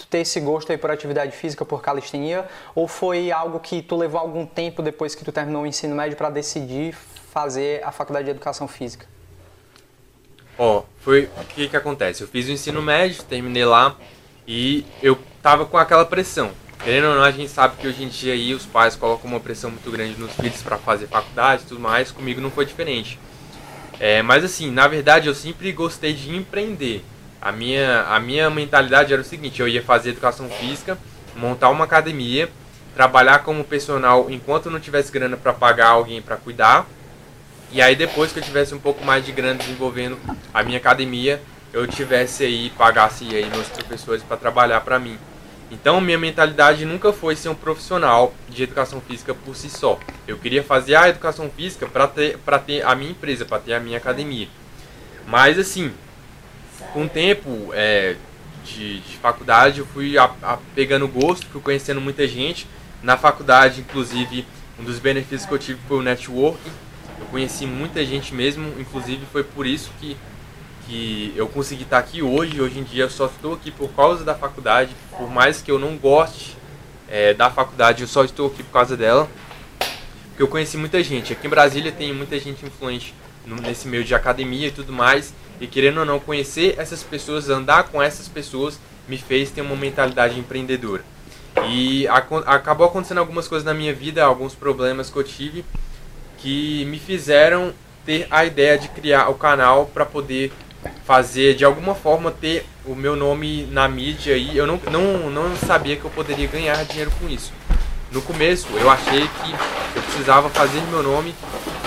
[0.00, 3.96] tu ter esse gosto aí por atividade física, por calistenia, ou foi algo que tu
[3.96, 6.94] levou algum tempo depois que tu terminou o ensino médio para decidir
[7.32, 9.06] fazer a faculdade de educação física?
[10.58, 12.22] Ó, oh, foi o que que acontece?
[12.22, 13.96] Eu fiz o ensino médio, terminei lá
[14.46, 16.50] e eu tava com aquela pressão.
[16.82, 19.40] Querendo ou não, a gente sabe que hoje em dia aí os pais colocam uma
[19.40, 22.10] pressão muito grande nos filhos para fazer faculdade e tudo mais.
[22.10, 23.18] Comigo não foi diferente.
[23.98, 27.04] É, mas assim, na verdade eu sempre gostei de empreender.
[27.40, 30.98] A minha, a minha mentalidade era o seguinte: eu ia fazer educação física,
[31.34, 32.48] montar uma academia,
[32.94, 36.86] trabalhar como personal enquanto não tivesse grana para pagar alguém para cuidar.
[37.72, 40.18] E aí depois que eu tivesse um pouco mais de grana desenvolvendo
[40.52, 41.40] a minha academia,
[41.72, 45.16] eu tivesse aí pagasse aí meus professores para trabalhar para mim.
[45.70, 50.00] Então, minha mentalidade nunca foi ser um profissional de educação física por si só.
[50.26, 53.80] Eu queria fazer a educação física para ter, ter a minha empresa, para ter a
[53.80, 54.48] minha academia.
[55.28, 55.92] Mas, assim,
[56.92, 58.16] com o tempo é,
[58.64, 62.66] de, de, faculdade, eu fui a, a, pegando gosto, fui conhecendo muita gente.
[63.02, 64.46] Na faculdade, inclusive,
[64.78, 66.70] um dos benefícios que eu tive foi o networking.
[67.18, 70.16] Eu conheci muita gente mesmo, inclusive foi por isso que
[70.90, 72.60] que eu consegui estar aqui hoje.
[72.60, 74.90] Hoje em dia eu só estou aqui por causa da faculdade.
[75.16, 76.56] Por mais que eu não goste
[77.08, 79.28] é, da faculdade, eu só estou aqui por causa dela.
[80.30, 81.32] Porque eu conheci muita gente.
[81.32, 83.14] Aqui em Brasília tem muita gente influente
[83.46, 85.32] nesse meio de academia e tudo mais.
[85.60, 89.76] E querendo ou não conhecer essas pessoas, andar com essas pessoas, me fez ter uma
[89.76, 91.04] mentalidade empreendedora.
[91.68, 92.06] E
[92.46, 95.64] acabou acontecendo algumas coisas na minha vida, alguns problemas que eu tive,
[96.38, 97.74] que me fizeram
[98.06, 100.52] ter a ideia de criar o canal para poder
[101.04, 105.56] fazer de alguma forma ter o meu nome na mídia e eu não, não, não
[105.56, 107.52] sabia que eu poderia ganhar dinheiro com isso.
[108.10, 109.52] No começo eu achei que
[109.96, 111.34] eu precisava fazer meu nome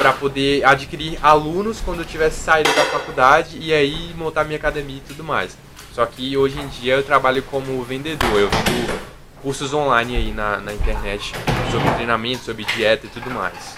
[0.03, 4.97] para poder adquirir alunos quando eu tivesse saído da faculdade e aí montar minha academia
[4.97, 5.57] e tudo mais.
[5.93, 9.01] Só que hoje em dia eu trabalho como vendedor, eu vendo
[9.41, 11.31] cursos online aí na, na internet
[11.71, 13.77] sobre treinamento, sobre dieta e tudo mais.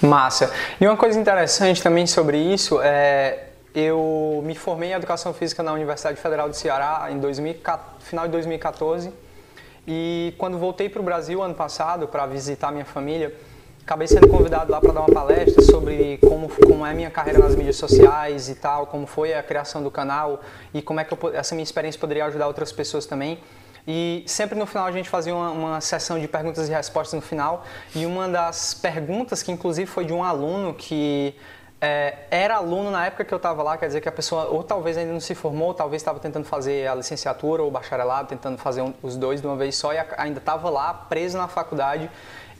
[0.00, 0.52] Massa.
[0.80, 5.72] E uma coisa interessante também sobre isso é eu me formei em Educação Física na
[5.72, 9.12] Universidade Federal do Ceará em 2014, final de 2014
[9.86, 13.32] e quando voltei para o Brasil ano passado para visitar minha família,
[13.84, 17.54] acabei sendo convidado lá para dar uma palestra sobre como, como é minha carreira nas
[17.54, 20.40] mídias sociais e tal, como foi a criação do canal
[20.72, 23.38] e como é que eu, essa minha experiência poderia ajudar outras pessoas também.
[23.86, 27.20] E sempre no final a gente fazia uma, uma, sessão de perguntas e respostas no
[27.20, 27.64] final.
[27.94, 31.34] E uma das perguntas, que inclusive foi de um aluno que
[31.80, 34.62] é, era aluno na época que eu estava lá, quer dizer que a pessoa ou
[34.62, 38.28] talvez ainda não se formou, ou talvez estava tentando fazer a licenciatura ou o bacharelado,
[38.28, 41.48] tentando fazer um, os dois de uma vez só e ainda estava lá preso na
[41.48, 42.08] faculdade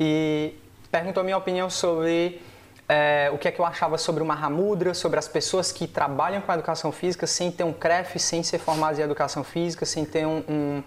[0.01, 0.57] e
[0.93, 2.43] perguntou a minha opinião sobre
[2.87, 6.43] é, o que é que eu achava sobre o Mahamudra, sobre as pessoas que trabalham
[6.43, 10.05] com a educação física sem ter um CREF, sem ser formados em educação física, sem
[10.05, 10.83] ter um, um,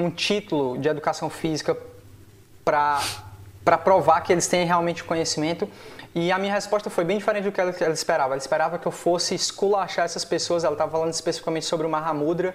[0.00, 1.76] um título de educação física
[2.64, 3.00] para
[3.78, 5.68] provar que eles têm realmente conhecimento.
[6.12, 8.34] E a minha resposta foi bem diferente do que ela, ela esperava.
[8.34, 10.64] Ela esperava que eu fosse esculachar essas pessoas.
[10.64, 12.54] Ela estava falando especificamente sobre o Mahamudra.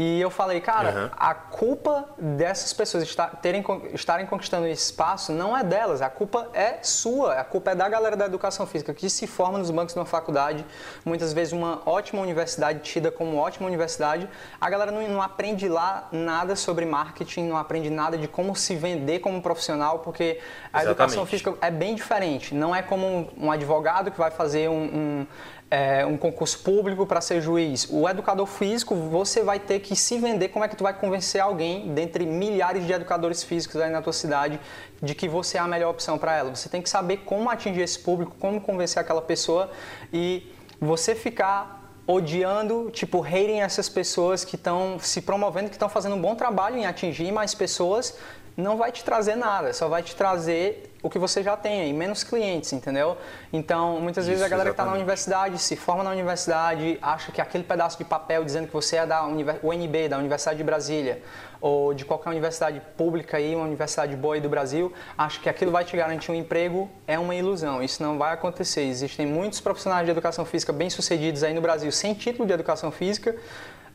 [0.00, 1.10] E eu falei, cara, uhum.
[1.16, 6.48] a culpa dessas pessoas estar, terem, estarem conquistando esse espaço não é delas, a culpa
[6.54, 9.94] é sua, a culpa é da galera da educação física que se forma nos bancos
[9.94, 10.64] de uma faculdade,
[11.04, 14.28] muitas vezes uma ótima universidade, tida como ótima universidade,
[14.60, 18.76] a galera não, não aprende lá nada sobre marketing, não aprende nada de como se
[18.76, 20.37] vender como profissional, porque
[20.72, 20.86] a Exatamente.
[20.86, 24.84] educação física é bem diferente, não é como um, um advogado que vai fazer um,
[24.84, 25.26] um
[25.70, 27.86] é, um concurso público para ser juiz.
[27.90, 30.48] O educador físico, você vai ter que se vender.
[30.48, 34.12] Como é que tu vai convencer alguém, dentre milhares de educadores físicos aí na tua
[34.12, 34.58] cidade,
[35.02, 36.54] de que você é a melhor opção para ela?
[36.54, 39.70] Você tem que saber como atingir esse público, como convencer aquela pessoa
[40.12, 46.14] e você ficar odiando, tipo, hating essas pessoas que estão se promovendo, que estão fazendo
[46.14, 48.16] um bom trabalho em atingir mais pessoas,
[48.58, 51.92] não vai te trazer nada, só vai te trazer o que você já tem aí,
[51.92, 53.16] menos clientes, entendeu?
[53.52, 57.40] Então, muitas vezes a galera que está na universidade, se forma na universidade, acha que
[57.40, 61.22] aquele pedaço de papel dizendo que você é da UNB, da Universidade de Brasília,
[61.60, 65.70] ou de qualquer universidade pública aí, uma universidade boa aí do Brasil, acha que aquilo
[65.70, 68.82] vai te garantir um emprego, é uma ilusão, isso não vai acontecer.
[68.82, 73.36] Existem muitos profissionais de educação física bem-sucedidos aí no Brasil sem título de educação física,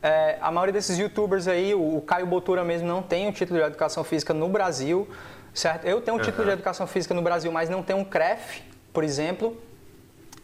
[0.04, 3.58] é, a maioria desses youtubers aí, o, Caio Botura mesmo não tem o um título
[3.58, 5.08] de educação física no Brasil,
[5.54, 5.86] certo?
[5.86, 6.26] Eu tenho um uhum.
[6.26, 8.62] título de educação física no Brasil, mas não tenho um CREF,
[8.92, 9.56] por exemplo.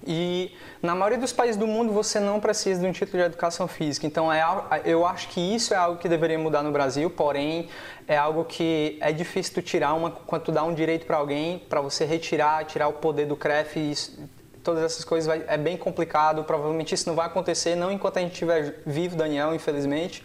[0.06, 3.68] E na maioria dos países do mundo você não precisa de um título de educação
[3.68, 4.06] física.
[4.06, 4.42] Então é,
[4.86, 7.68] eu acho que isso é algo que deveria mudar no Brasil, porém
[8.08, 11.58] é algo que é difícil tu tirar uma, quando tu dá um direito para alguém,
[11.58, 14.18] para você retirar, tirar o poder do CREF, isso,
[14.62, 16.44] todas essas coisas vai, é bem complicado.
[16.44, 20.24] Provavelmente isso não vai acontecer, não enquanto a gente estiver vivo, Daniel, infelizmente.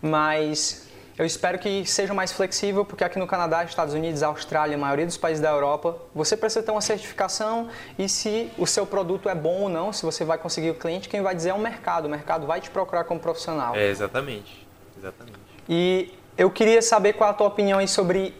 [0.00, 0.84] Mas
[1.16, 5.06] eu espero que seja mais flexível, porque aqui no Canadá, Estados Unidos, Austrália, a maioria
[5.06, 9.34] dos países da Europa, você precisa ter uma certificação e se o seu produto é
[9.34, 12.06] bom ou não, se você vai conseguir o cliente, quem vai dizer é o mercado.
[12.06, 13.76] O mercado vai te procurar como profissional.
[13.76, 14.66] É, exatamente.
[14.98, 15.38] exatamente.
[15.68, 18.34] E eu queria saber qual é a tua opinião aí sobre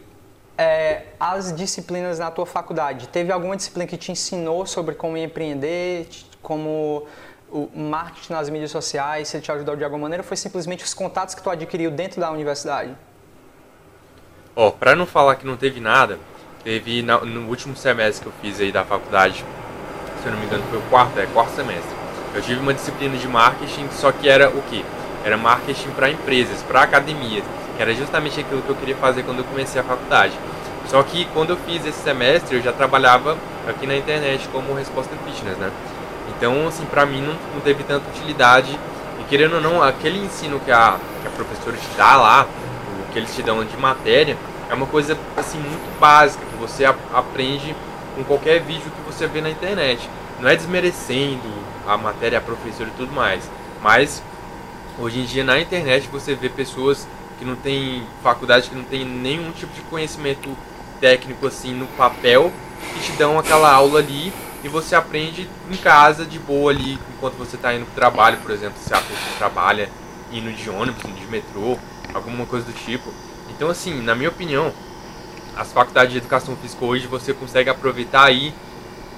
[0.57, 3.07] é, as disciplinas na tua faculdade?
[3.07, 6.07] Teve alguma disciplina que te ensinou sobre como empreender,
[6.41, 7.05] como
[7.51, 10.93] o marketing nas mídias sociais, se te ajudou de alguma maneira, ou foi simplesmente os
[10.93, 12.95] contatos que tu adquiriu dentro da universidade?
[14.55, 16.17] Ó, oh, para não falar que não teve nada,
[16.63, 19.45] teve no último semestre que eu fiz aí da faculdade,
[20.21, 21.95] se eu não me engano foi o quarto, é quarto semestre.
[22.33, 24.83] Eu tive uma disciplina de marketing, só que era o quê?
[25.23, 27.43] Era marketing para empresas, para academias
[27.75, 30.33] que era justamente aquilo que eu queria fazer quando eu comecei a faculdade.
[30.87, 35.13] Só que quando eu fiz esse semestre, eu já trabalhava aqui na internet como resposta
[35.25, 35.71] fitness, né?
[36.37, 38.77] Então, assim, pra mim não, não teve tanta utilidade.
[39.19, 42.47] E querendo ou não, aquele ensino que a, que a professora te dá lá,
[42.99, 44.37] o que eles te dão de matéria,
[44.69, 47.75] é uma coisa, assim, muito básica, que você a, aprende
[48.15, 50.09] com qualquer vídeo que você vê na internet.
[50.39, 51.49] Não é desmerecendo
[51.87, 53.49] a matéria, a professora e tudo mais.
[53.81, 54.21] Mas,
[54.99, 59.05] hoje em dia, na internet, você vê pessoas que não tem faculdade, que não tem
[59.05, 60.55] nenhum tipo de conhecimento
[60.99, 62.51] técnico assim no papel,
[62.93, 67.35] que te dão aquela aula ali e você aprende em casa de boa ali, enquanto
[67.35, 69.89] você está indo para o trabalho, por exemplo, se a pessoa trabalha
[70.31, 71.77] indo de ônibus, indo de metrô,
[72.13, 73.13] alguma coisa do tipo.
[73.49, 74.73] Então assim, na minha opinião,
[75.55, 78.53] as faculdades de educação física hoje você consegue aproveitar aí,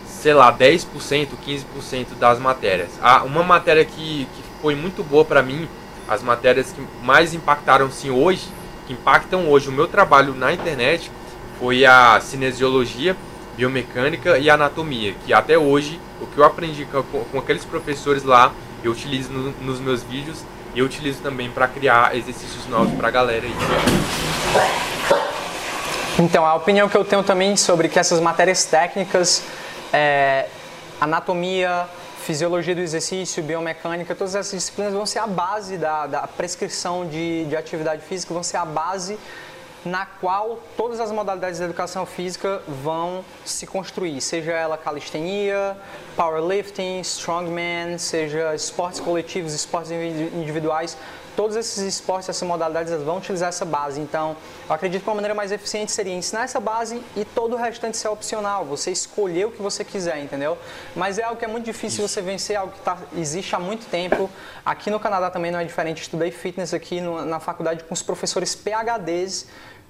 [0.05, 2.89] sei lá, 10%, 15% das matérias.
[3.01, 5.67] Ah, uma matéria que, que foi muito boa para mim
[6.07, 8.47] as matérias que mais impactaram sim hoje,
[8.85, 11.11] que impactam hoje o meu trabalho na internet,
[11.59, 13.15] foi a cinesiologia,
[13.55, 18.51] biomecânica e anatomia, que até hoje o que eu aprendi com, com aqueles professores lá,
[18.83, 20.43] eu utilizo no, nos meus vídeos
[20.75, 23.53] e eu utilizo também para criar exercícios novos para a galera aí.
[26.19, 29.43] Então, a opinião que eu tenho também sobre que essas matérias técnicas,
[29.91, 30.47] é,
[30.99, 31.87] anatomia,
[32.27, 37.45] fisiologia do exercício, biomecânica, todas essas disciplinas vão ser a base da, da prescrição de,
[37.45, 39.17] de atividade física, vão ser a base
[39.85, 45.77] na qual todas as modalidades da educação física vão se construir, seja ela calistenia,
[46.17, 50.97] powerlifting, strongman, seja esportes coletivos, esportes individuais,
[51.37, 54.01] todos esses esportes, essas modalidades vão utilizar essa base.
[54.01, 54.35] Então,
[54.67, 57.95] eu acredito que uma maneira mais eficiente seria ensinar essa base e todo o restante
[57.95, 60.57] ser opcional, você escolher o que você quiser, entendeu?
[60.95, 63.85] Mas é algo que é muito difícil você vencer, algo que tá, existe há muito
[63.85, 64.27] tempo.
[64.65, 66.01] Aqui no Canadá também não é diferente.
[66.01, 69.45] Estudei fitness aqui no, na faculdade com os professores PHDs,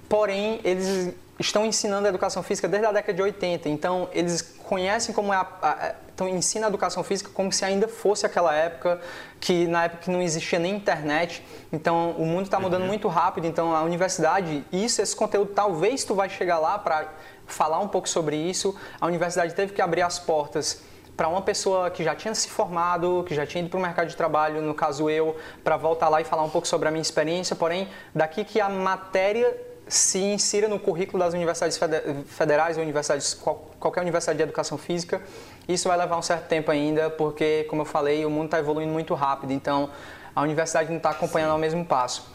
[0.06, 3.70] porém eles estão ensinando a educação física desde a década de 80.
[3.70, 7.86] Então, eles conhecem como é a, a então ensina a educação física como se ainda
[7.86, 9.00] fosse aquela época
[9.38, 11.46] que na época que não existia nem internet.
[11.72, 12.88] Então o mundo está mudando uhum.
[12.88, 13.46] muito rápido.
[13.46, 17.06] Então a universidade, isso, esse conteúdo, talvez tu vai chegar lá para
[17.46, 18.76] falar um pouco sobre isso.
[19.00, 20.82] A universidade teve que abrir as portas
[21.16, 24.08] para uma pessoa que já tinha se formado, que já tinha ido para o mercado
[24.08, 27.02] de trabalho, no caso eu, para voltar lá e falar um pouco sobre a minha
[27.02, 27.54] experiência.
[27.54, 29.56] Porém, daqui que a matéria
[29.86, 31.78] se insira no currículo das universidades
[32.26, 35.22] federais ou universidades, qualquer universidade de educação física,
[35.68, 38.92] isso vai levar um certo tempo ainda, porque, como eu falei, o mundo está evoluindo
[38.92, 39.90] muito rápido, então
[40.34, 42.26] a universidade não está acompanhando ao mesmo passo.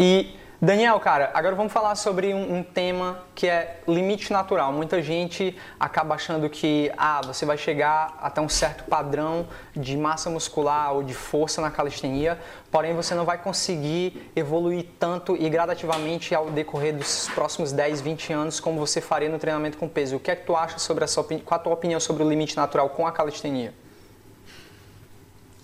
[0.00, 4.72] E Daniel, cara, agora vamos falar sobre um, um, tema que é limite natural.
[4.72, 9.46] Muita gente acaba achando que ah, você vai chegar até um certo padrão
[9.76, 12.36] de massa muscular ou de força na calistenia,
[12.72, 18.32] porém você não vai conseguir evoluir tanto e gradativamente ao decorrer dos próximos 10, 20
[18.32, 20.16] anos como você faria no treinamento com peso.
[20.16, 21.46] O que é que tu acha sobre essa opinião?
[21.46, 23.72] Qual a tua opinião sobre o limite natural com a calistenia?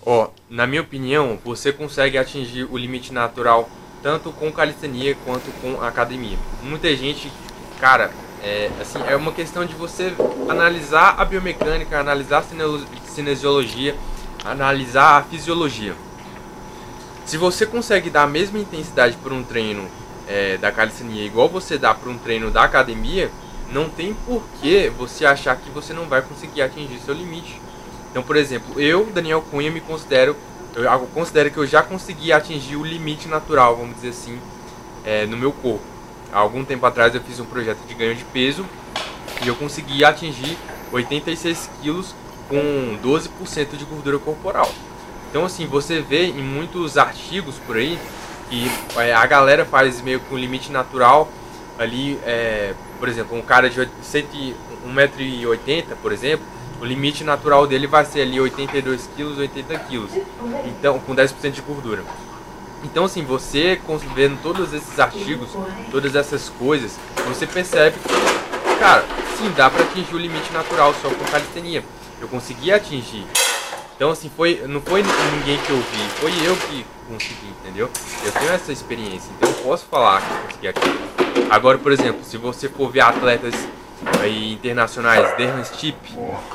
[0.05, 3.67] Ó, oh, na minha opinião, você consegue atingir o limite natural
[4.05, 6.37] tanto com calistenia quanto com academia.
[6.61, 7.31] Muita gente,
[7.79, 8.11] cara,
[8.43, 10.13] é, assim, é uma questão de você
[10.47, 13.95] analisar a biomecânica, analisar a cinesiologia,
[14.43, 15.95] analisar a fisiologia.
[17.25, 19.89] Se você consegue dar a mesma intensidade para um treino
[20.27, 23.31] é, da calistenia igual você dá para um treino da academia,
[23.71, 27.59] não tem por que você achar que você não vai conseguir atingir seu limite.
[28.11, 30.35] Então, por exemplo, eu, Daniel Cunha, me considero
[30.75, 34.39] eu considero que eu já consegui atingir o limite natural, vamos dizer assim,
[35.05, 35.83] é, no meu corpo.
[36.31, 38.65] Há algum tempo atrás eu fiz um projeto de ganho de peso
[39.43, 40.57] e eu consegui atingir
[40.91, 42.13] 86 quilos
[42.49, 44.69] com 12% de gordura corporal.
[45.29, 47.97] Então assim, você vê em muitos artigos por aí
[48.49, 51.29] que é, a galera faz meio com limite natural
[51.77, 56.45] ali, é, por exemplo, um cara de 1,80m, por exemplo,
[56.79, 60.11] o limite natural dele vai ser ali 82 quilos, 80 quilos.
[60.65, 62.03] Então, com 10% de gordura.
[62.83, 63.79] Então, assim, você
[64.13, 65.49] vendo todos esses artigos,
[65.89, 66.97] todas essas coisas,
[67.27, 69.03] você percebe que, cara,
[69.37, 71.83] sim, dá para atingir o limite natural só com calistenia.
[72.21, 73.25] Eu consegui atingir.
[73.95, 77.89] Então, assim, foi, não foi ninguém que eu vi, foi eu que consegui, entendeu?
[78.23, 81.05] Eu tenho essa experiência, então eu posso falar que eu consegui atingir.
[81.49, 83.55] Agora, por exemplo, se você for ver atletas
[84.21, 85.97] aí, internacionais, Derran Steep,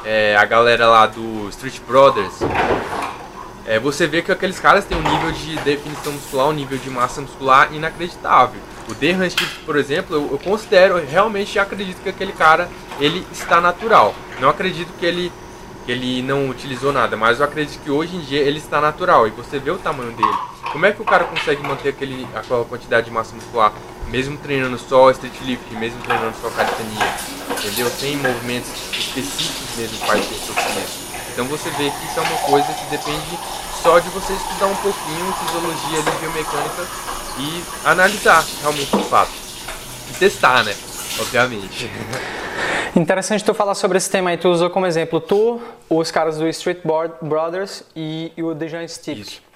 [0.05, 2.35] é, a galera lá do Street Brothers,
[3.67, 6.91] é, você vê que aqueles caras têm um nível de definição muscular, um nível de
[6.91, 8.61] massa muscular inacreditável.
[8.89, 13.61] O Derran Steep, por exemplo, eu, eu considero, realmente acredito que aquele cara, ele está
[13.61, 14.15] natural.
[14.41, 15.33] Não acredito que ele
[15.85, 19.27] que ele não utilizou nada, mas eu acredito que hoje em dia ele está natural
[19.27, 20.37] e você vê o tamanho dele.
[20.73, 23.73] Como é que o cara consegue manter aquele, aquela quantidade de massa muscular
[24.11, 27.15] mesmo treinando só street lift, mesmo treinando só calistenia,
[27.51, 27.89] entendeu?
[27.91, 31.11] Sem movimentos específicos mesmo para hipertrofia.
[31.33, 33.39] Então você vê que isso é uma coisa que depende
[33.83, 36.87] só de você estudar um pouquinho fisiologia de biomecânica
[37.39, 39.33] e analisar realmente o fato.
[40.11, 40.75] E testar, né?
[41.21, 41.91] Obviamente.
[42.97, 44.37] Interessante tu falar sobre esse tema aí.
[44.37, 46.79] Tu usou como exemplo tu, os caras do Street
[47.23, 49.21] Brothers e, e o Dejan Stick.
[49.21, 49.50] Isso.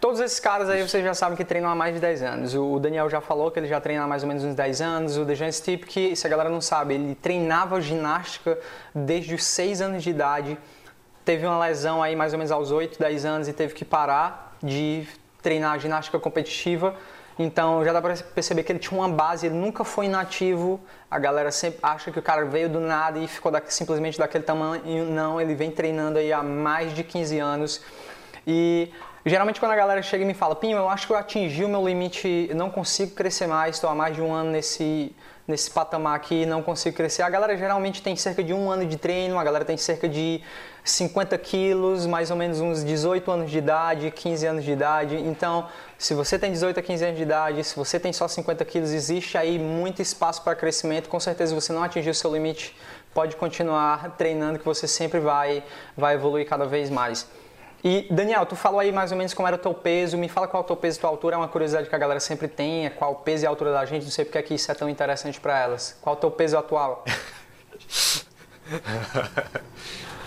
[0.00, 2.54] Todos esses caras aí vocês já sabem que treinam há mais de 10 anos.
[2.54, 5.16] O Daniel já falou que ele já treina há mais ou menos uns 10 anos.
[5.16, 8.56] O Dejan Stipe, que se a galera não sabe, ele treinava ginástica
[8.94, 10.56] desde os 6 anos de idade.
[11.24, 14.56] Teve uma lesão aí mais ou menos aos 8, 10 anos e teve que parar
[14.62, 15.04] de
[15.42, 16.94] treinar ginástica competitiva.
[17.36, 20.80] Então já dá para perceber que ele tinha uma base, ele nunca foi inativo.
[21.10, 24.44] A galera sempre acha que o cara veio do nada e ficou da, simplesmente daquele
[24.44, 25.06] tamanho.
[25.06, 27.80] Não, ele vem treinando aí há mais de 15 anos.
[28.50, 28.90] E
[29.28, 31.68] Geralmente quando a galera chega e me fala, Pinho, eu acho que eu atingi o
[31.68, 35.14] meu limite, não consigo crescer mais, estou há mais de um ano nesse,
[35.46, 37.20] nesse patamar aqui, não consigo crescer.
[37.22, 40.40] A galera geralmente tem cerca de um ano de treino, a galera tem cerca de
[40.82, 45.16] 50 quilos, mais ou menos uns 18 anos de idade, 15 anos de idade.
[45.16, 45.68] Então,
[45.98, 48.92] se você tem 18 a 15 anos de idade, se você tem só 50 quilos,
[48.92, 51.10] existe aí muito espaço para crescimento.
[51.10, 52.74] Com certeza você não atingiu o seu limite,
[53.12, 55.62] pode continuar treinando que você sempre vai,
[55.94, 57.28] vai evoluir cada vez mais.
[57.82, 60.48] E Daniel, tu falou aí mais ou menos como era o teu peso, me fala
[60.48, 62.48] qual é o teu peso e tua altura, é uma curiosidade que a galera sempre
[62.48, 64.70] tem, é qual o peso e a altura da gente, não sei porque que isso
[64.70, 65.96] é tão interessante para elas.
[66.00, 67.04] Qual o teu peso atual?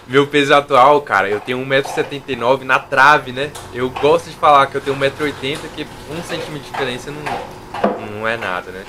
[0.08, 3.52] Meu peso atual, cara, eu tenho 1,79m na trave, né?
[3.74, 7.22] Eu gosto de falar que eu tenho 1,80m, que um centímetro de diferença não,
[8.08, 8.84] não é nada, né?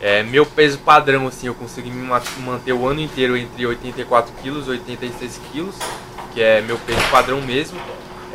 [0.00, 2.06] É, meu peso padrão, assim, eu consegui me
[2.40, 5.76] manter o ano inteiro entre 84 quilos e 86 quilos,
[6.34, 7.80] que é meu peso padrão mesmo.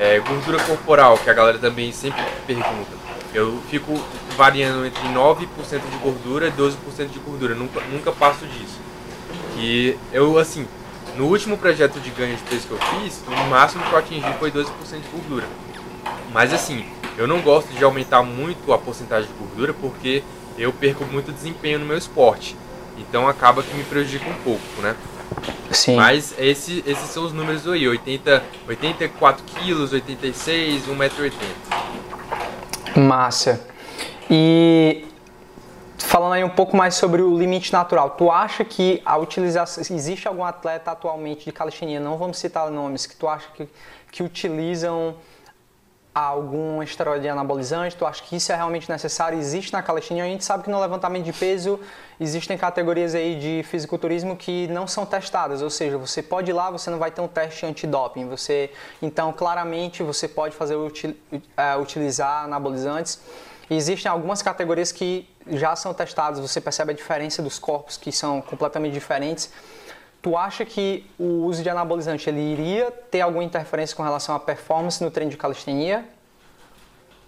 [0.02, 2.90] É, gordura corporal, que a galera também sempre pergunta.
[3.36, 3.94] Eu fico
[4.36, 8.80] variando entre 9% de gordura e 12% de gordura, nunca, nunca passo disso.
[9.60, 10.68] E eu, assim,
[11.16, 14.34] no último projeto de ganho de peso que eu fiz, o máximo que eu atingi
[14.40, 14.66] foi 12%
[15.04, 15.46] de gordura.
[16.34, 16.84] Mas assim,
[17.16, 20.24] eu não gosto de aumentar muito a porcentagem de gordura porque
[20.58, 22.58] eu perco muito desempenho no meu esporte.
[22.98, 24.96] Então acaba que me prejudica um pouco, né?
[25.72, 25.96] Sim.
[25.96, 31.32] Mas esse, esses são os números aí, 80, 84 quilos, 86, 1,80m.
[32.98, 33.66] Massa.
[34.30, 35.06] E
[35.98, 40.28] falando aí um pouco mais sobre o limite natural, tu acha que a utilização, existe
[40.28, 43.68] algum atleta atualmente de calistenia, não vamos citar nomes, que tu acha que,
[44.12, 45.16] que utilizam
[46.14, 47.96] algum esteroide anabolizante?
[47.96, 49.40] Tu acha que isso é realmente necessário?
[49.40, 50.24] Existe na calistenia?
[50.24, 51.80] A gente sabe que no levantamento de peso
[52.20, 56.70] existem categorias aí de fisiculturismo que não são testadas, ou seja, você pode ir lá,
[56.70, 58.28] você não vai ter um teste antidoping.
[58.28, 60.76] Você, então, claramente, você pode fazer
[61.56, 63.20] é, utilizar anabolizantes.
[63.70, 68.42] existem algumas categorias que já são testadas, você percebe a diferença dos corpos que são
[68.42, 69.50] completamente diferentes.
[70.22, 74.40] Tu acha que o uso de anabolizante ele iria ter alguma interferência com relação à
[74.40, 76.06] performance no treino de calistenia?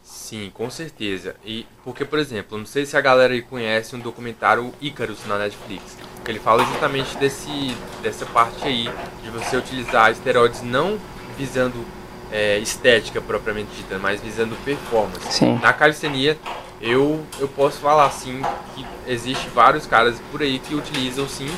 [0.03, 1.35] Sim, com certeza.
[1.43, 5.39] E porque, por exemplo, não sei se a galera aí conhece um documentário Icarus na
[5.39, 5.97] Netflix.
[6.27, 8.89] Ele fala justamente desse, dessa parte aí
[9.23, 10.99] de você utilizar esteroides não
[11.37, 11.85] visando
[12.31, 15.31] é, estética propriamente dita, mas visando performance.
[15.31, 15.57] Sim.
[15.59, 16.37] Na calistenia,
[16.83, 18.41] eu, eu posso falar assim
[18.75, 21.49] que existe vários caras por aí que utilizam sim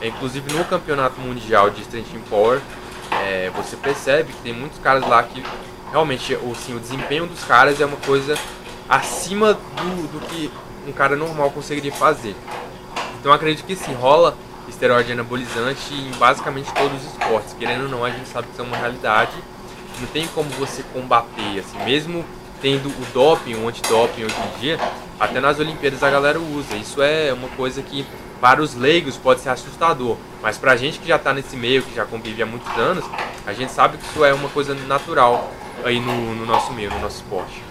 [0.00, 2.60] é, inclusive no campeonato mundial de Strength Power,
[3.10, 5.42] é, você percebe que tem muitos caras lá que
[5.90, 8.38] realmente o, assim, o desempenho dos caras é uma coisa
[8.88, 10.50] acima do, do que
[10.86, 12.36] um cara normal conseguiria fazer.
[13.18, 14.36] Então acredito que sim, rola
[14.68, 17.54] esteroide anabolizante em basicamente todos os esportes.
[17.58, 19.32] Querendo ou não, a gente sabe que isso é uma realidade.
[19.98, 22.24] Não tem como você combater, assim, mesmo
[22.60, 24.78] tendo o doping, o antidoping hoje em dia,
[25.18, 26.76] até nas Olimpíadas a galera usa.
[26.76, 28.06] Isso é uma coisa que
[28.40, 31.82] para os leigos pode ser assustador, mas para a gente que já está nesse meio,
[31.82, 33.04] que já convive há muitos anos,
[33.46, 35.50] a gente sabe que isso é uma coisa natural
[35.84, 37.67] aí no, no nosso meio, no nosso esporte.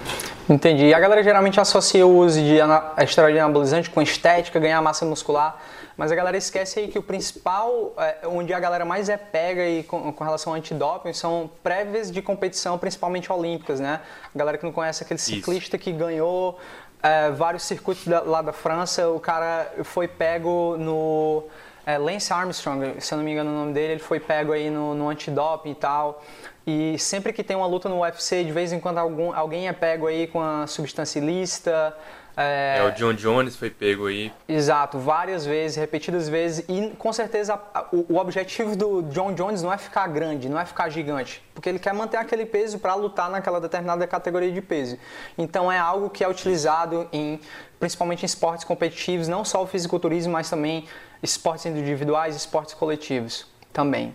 [0.50, 0.86] Entendi.
[0.86, 2.58] E a galera geralmente associa o uso de
[3.04, 5.60] esteroide anabolizante com estética, ganhar massa muscular,
[5.98, 9.68] mas a galera esquece aí que o principal, é, onde a galera mais é pega
[9.68, 14.00] e com, com relação ao antidoping, são prévias de competição, principalmente olímpicas, né?
[14.34, 15.84] A galera que não conhece aquele ciclista Isso.
[15.84, 16.58] que ganhou
[17.04, 21.44] é, vários circuitos da, lá da França, o cara foi pego no
[21.88, 24.70] é, Lance Armstrong, se eu não me engano o nome dele, ele foi pego aí
[24.70, 26.22] no, no antidoping e tal.
[26.68, 29.72] E sempre que tem uma luta no UFC, de vez em quando algum, alguém é
[29.72, 31.96] pego aí com a substância ilícita,
[32.40, 34.32] é, é, o John Jones foi pego aí.
[34.48, 36.64] Exato, várias vezes, repetidas vezes.
[36.70, 37.60] E com certeza
[37.92, 41.42] o, o, objetivo do John Jones não é ficar grande, não é ficar gigante.
[41.56, 45.00] Porque ele quer manter aquele peso para lutar naquela determinada categoria de peso.
[45.36, 47.40] Então é algo que é utilizado em
[47.80, 50.86] principalmente em esportes competitivos, não só o fisiculturismo, mas também
[51.22, 54.14] esportes individuais e esportes coletivos também.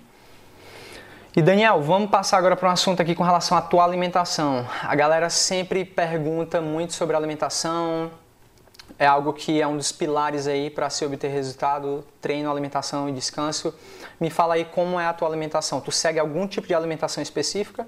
[1.34, 4.66] E Daniel, vamos passar agora para um assunto aqui com relação à tua alimentação.
[4.82, 8.10] A galera sempre pergunta muito sobre alimentação.
[8.98, 13.12] É algo que é um dos pilares aí para se obter resultado, treino, alimentação e
[13.12, 13.74] descanso.
[14.20, 15.80] Me fala aí como é a tua alimentação.
[15.80, 17.86] Tu segue algum tipo de alimentação específica?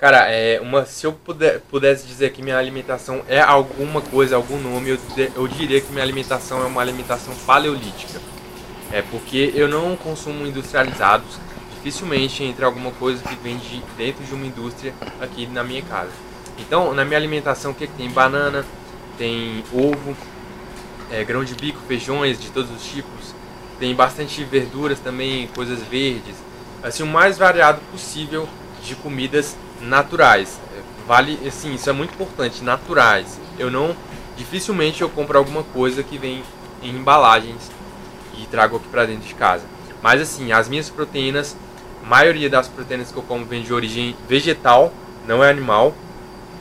[0.00, 4.58] Cara, é uma, se eu puder, pudesse dizer que minha alimentação é alguma coisa, algum
[4.58, 4.98] nome, eu,
[5.36, 8.18] eu diria que minha alimentação é uma alimentação paleolítica.
[8.90, 11.38] É porque eu não consumo industrializados,
[11.74, 16.12] dificilmente entre alguma coisa que vem de dentro de uma indústria aqui na minha casa.
[16.58, 18.08] Então, na minha alimentação, o que, que tem?
[18.08, 18.64] Banana,
[19.18, 20.16] tem ovo,
[21.10, 23.34] é, grão de bico, feijões de todos os tipos,
[23.78, 26.36] tem bastante verduras também, coisas verdes,
[26.82, 28.48] assim, o mais variado possível
[28.82, 30.60] de comidas naturais.
[31.06, 33.38] Vale, assim, isso é muito importante, naturais.
[33.58, 33.96] Eu não,
[34.36, 36.42] dificilmente eu compro alguma coisa que vem
[36.82, 37.70] em embalagens
[38.38, 39.64] e trago aqui para dentro de casa.
[40.02, 41.56] Mas assim, as minhas proteínas
[42.02, 44.92] maioria das proteínas que eu como vem de origem vegetal,
[45.26, 45.94] não é animal.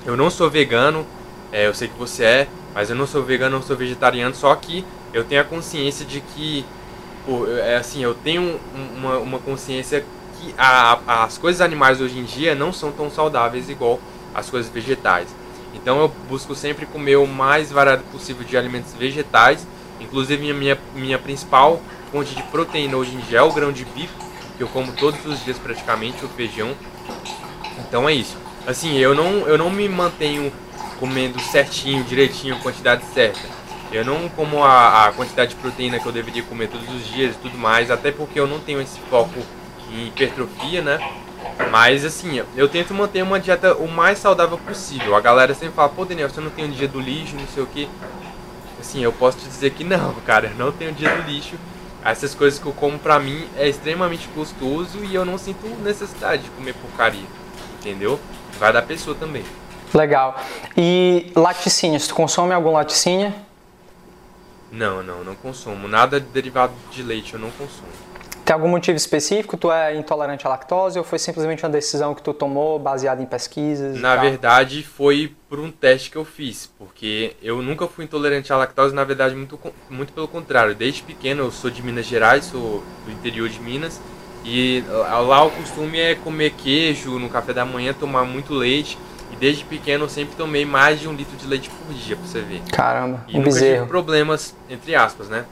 [0.05, 1.05] Eu não sou vegano,
[1.51, 4.53] é, eu sei que você é, mas eu não sou vegano, não sou vegetariano, só
[4.55, 6.65] que eu tenho a consciência de que,
[7.25, 8.59] pô, é assim, eu tenho
[8.95, 10.05] uma, uma consciência
[10.39, 13.99] que a, as coisas animais hoje em dia não são tão saudáveis igual
[14.33, 15.27] as coisas vegetais.
[15.73, 19.67] Então eu busco sempre comer o mais variado possível de alimentos vegetais,
[19.99, 21.81] inclusive minha, minha, principal
[22.11, 24.13] fonte de proteína hoje em dia é o grão de bico,
[24.57, 26.73] que eu como todos os dias praticamente, o feijão.
[27.77, 28.35] Então é isso.
[28.65, 30.51] Assim, eu não, eu não me mantenho
[30.99, 33.47] comendo certinho, direitinho, a quantidade certa.
[33.91, 37.35] Eu não como a, a quantidade de proteína que eu deveria comer todos os dias
[37.35, 39.39] e tudo mais, até porque eu não tenho esse foco
[39.91, 40.99] em hipertrofia, né?
[41.71, 45.15] Mas assim, eu tento manter uma dieta o mais saudável possível.
[45.15, 47.63] A galera sempre fala, pô Daniel, você não tem um dia do lixo, não sei
[47.63, 47.89] o que.
[48.79, 51.55] Assim, eu posso te dizer que não, cara, eu não tenho dia do lixo
[52.03, 56.43] essas coisas que eu como pra mim é extremamente gostoso e eu não sinto necessidade
[56.43, 57.25] de comer porcaria,
[57.79, 58.19] entendeu?
[58.57, 59.43] Vai da pessoa também.
[59.93, 60.39] Legal.
[60.77, 63.33] E laticínios, tu consome algum laticínio?
[64.71, 65.87] Não, não, não consumo.
[65.87, 67.89] Nada derivado de leite eu não consumo.
[68.49, 69.55] Tem algum motivo específico?
[69.55, 73.25] Tu é intolerante à lactose ou foi simplesmente uma decisão que tu tomou baseada em
[73.27, 74.01] pesquisas?
[74.01, 78.57] Na verdade, foi por um teste que eu fiz, porque eu nunca fui intolerante à
[78.57, 80.73] lactose, na verdade, muito, muito pelo contrário.
[80.73, 84.01] Desde pequeno, eu sou de Minas Gerais, sou do interior de Minas,
[84.43, 84.83] E
[85.27, 88.97] lá o costume é comer queijo no café da manhã, tomar muito leite.
[89.31, 92.25] E desde pequeno eu sempre tomei mais de um litro de leite por dia, pra
[92.25, 92.63] você ver.
[92.71, 93.75] Caramba, e um nunca bezerro.
[93.75, 95.45] tive problemas, entre aspas, né?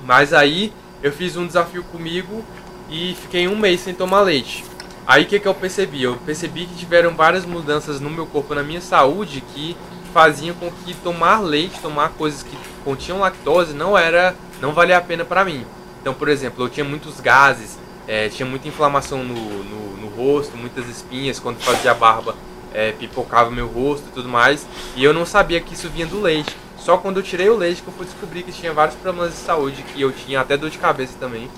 [0.00, 0.72] Mas aí
[1.02, 2.44] eu fiz um desafio comigo
[2.88, 4.64] e fiquei um mês sem tomar leite.
[5.06, 6.02] Aí o que, que eu percebi?
[6.02, 9.76] Eu percebi que tiveram várias mudanças no meu corpo, na minha saúde, que
[10.12, 15.00] faziam com que tomar leite, tomar coisas que continham lactose não era, não valia a
[15.00, 15.64] pena para mim.
[16.00, 20.56] Então, por exemplo, eu tinha muitos gases, é, tinha muita inflamação no, no, no, rosto,
[20.56, 22.36] muitas espinhas quando fazia barba,
[22.72, 26.20] é, pipocava meu rosto e tudo mais, e eu não sabia que isso vinha do
[26.20, 26.54] leite.
[26.84, 29.38] Só quando eu tirei o leite que eu fui descobrir que tinha vários problemas de
[29.38, 31.48] saúde, que eu tinha até dor de cabeça também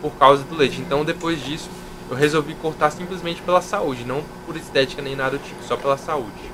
[0.00, 0.80] por causa do leite.
[0.80, 1.68] Então, depois disso,
[2.08, 5.98] eu resolvi cortar simplesmente pela saúde, não por estética nem nada do tipo, só pela
[5.98, 6.52] saúde.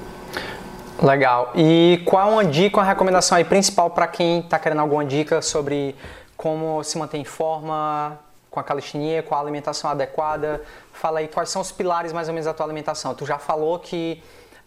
[1.02, 1.52] Legal.
[1.54, 5.94] E qual uma dica, uma recomendação aí principal para quem está querendo alguma dica sobre
[6.34, 8.18] como se manter em forma
[8.50, 10.62] com a calistenia, com a alimentação adequada?
[10.94, 13.14] Fala aí quais são os pilares mais ou menos da tua alimentação.
[13.14, 14.22] Tu já falou que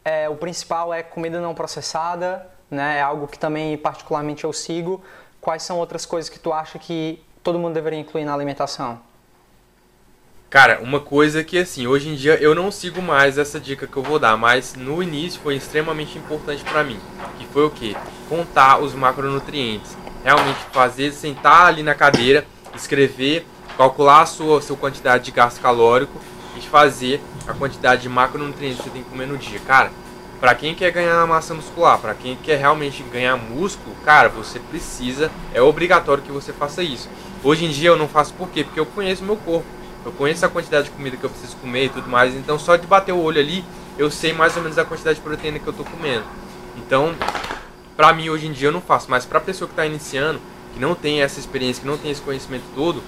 [0.05, 2.97] é, o principal é comida não processada, né?
[2.97, 5.03] É algo que também particularmente eu sigo.
[5.39, 8.99] Quais são outras coisas que tu acha que todo mundo deveria incluir na alimentação?
[10.49, 13.97] Cara, uma coisa que assim, hoje em dia eu não sigo mais essa dica que
[13.97, 16.99] eu vou dar, mas no início foi extremamente importante para mim.
[17.37, 17.97] Que foi o que?
[18.29, 19.97] Contar os macronutrientes.
[20.23, 23.45] Realmente fazer, sentar ali na cadeira, escrever,
[23.77, 26.17] calcular a sua, a sua quantidade de gasto calórico
[26.57, 29.59] e fazer a quantidade de macronutrientes que você tem que comer no dia.
[29.59, 29.91] Cara,
[30.39, 35.31] para quem quer ganhar massa muscular, para quem quer realmente ganhar músculo, cara, você precisa,
[35.53, 37.09] é obrigatório que você faça isso.
[37.43, 38.63] Hoje em dia eu não faço por quê?
[38.63, 39.77] Porque eu conheço meu corpo
[40.07, 42.77] eu conheço a quantidade de comida que eu preciso comer e tudo mais, então só
[42.77, 43.63] de bater o olho ali,
[43.97, 46.23] eu sei mais ou menos a quantidade de proteína que eu tô comendo.
[46.77, 47.13] Então,
[47.97, 50.39] pra mim hoje em dia eu não faço, mas pra pessoa que tá iniciando,
[50.73, 53.03] que não tem essa experiência, que não tem esse conhecimento todo,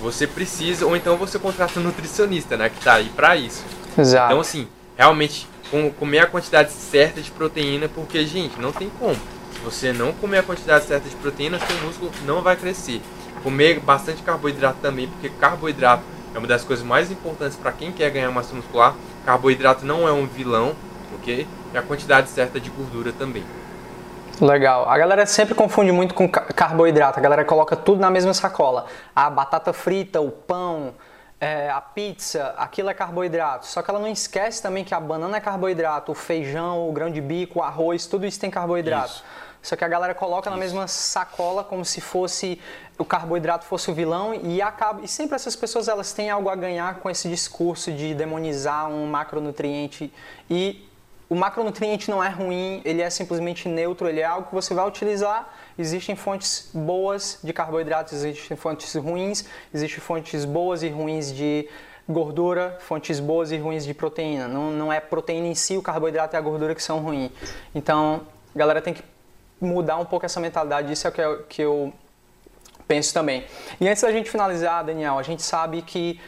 [0.00, 3.62] você precisa, ou então você contrata um nutricionista, né, que tá aí pra isso.
[3.98, 4.32] Exato.
[4.32, 4.66] Então, assim,
[4.96, 5.46] realmente,
[5.98, 9.16] comer a quantidade certa de proteína, porque, gente, não tem como.
[9.52, 13.00] Se você não comer a quantidade certa de proteína, seu músculo não vai crescer.
[13.42, 16.02] Comer bastante carboidrato também, porque carboidrato
[16.34, 18.94] é uma das coisas mais importantes para quem quer ganhar massa muscular.
[19.24, 20.74] Carboidrato não é um vilão,
[21.14, 21.46] ok?
[21.72, 23.44] E a quantidade certa de gordura também.
[24.40, 24.88] Legal.
[24.88, 27.18] A galera sempre confunde muito com carboidrato.
[27.18, 28.86] A galera coloca tudo na mesma sacola.
[29.14, 30.94] A batata frita, o pão,
[31.40, 33.66] é, a pizza, aquilo é carboidrato.
[33.66, 37.10] Só que ela não esquece também que a banana é carboidrato, o feijão, o grão
[37.10, 39.12] de bico, o arroz, tudo isso tem carboidrato.
[39.12, 39.24] Isso.
[39.62, 40.56] Só que a galera coloca Isso.
[40.56, 42.60] na mesma sacola como se fosse
[42.96, 46.56] o carboidrato fosse o vilão e acaba e sempre essas pessoas elas têm algo a
[46.56, 50.12] ganhar com esse discurso de demonizar um macronutriente
[50.50, 50.88] e
[51.28, 54.86] o macronutriente não é ruim, ele é simplesmente neutro, ele é algo que você vai
[54.88, 55.46] utilizar.
[55.78, 61.68] Existem fontes boas de carboidratos, existem fontes ruins, existem fontes boas e ruins de
[62.08, 64.48] gordura, fontes boas e ruins de proteína.
[64.48, 67.30] Não, não é proteína em si, o carboidrato e a gordura que são ruins.
[67.74, 68.22] Então,
[68.54, 69.04] a galera tem que
[69.60, 71.92] mudar um pouco essa mentalidade, isso é o que eu, que eu
[72.86, 73.44] penso também.
[73.80, 76.20] E antes da gente finalizar, Daniel, a gente sabe que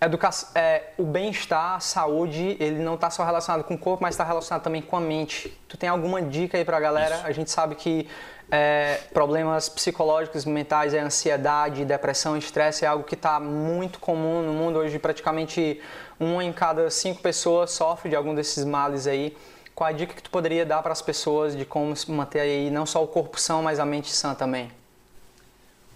[0.00, 4.14] educação, é, o bem-estar, a saúde, ele não está só relacionado com o corpo, mas
[4.14, 5.48] está relacionado também com a mente.
[5.68, 7.16] Tu tem alguma dica aí para a galera?
[7.16, 7.26] Isso.
[7.26, 8.08] A gente sabe que
[8.50, 14.52] é, problemas psicológicos, mentais, é ansiedade, depressão, estresse é algo que está muito comum no
[14.52, 14.98] mundo hoje.
[14.98, 15.80] Praticamente
[16.18, 19.36] uma em cada cinco pessoas sofre de algum desses males aí.
[19.74, 22.86] Qual a dica que tu poderia dar para as pessoas de como manter aí não
[22.86, 24.70] só o corpo são, mas a mente sã também?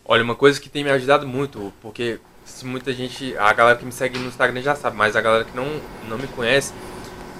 [0.05, 2.18] Olha, uma coisa que tem me ajudado muito, porque
[2.64, 5.57] muita gente, a galera que me segue no Instagram já sabe, mas a galera que
[5.57, 6.74] não, não me conhece,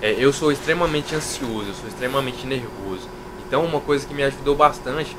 [0.00, 3.08] é, eu sou extremamente ansioso, eu sou extremamente nervoso.
[3.51, 5.16] Então, uma coisa que me ajudou bastante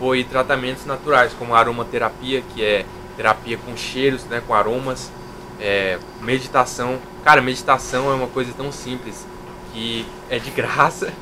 [0.00, 2.84] foi tratamentos naturais, como aromaterapia, que é
[3.16, 5.12] terapia com cheiros, né, com aromas,
[5.60, 6.98] é, meditação.
[7.22, 9.24] Cara, meditação é uma coisa tão simples
[9.72, 11.12] que é de graça,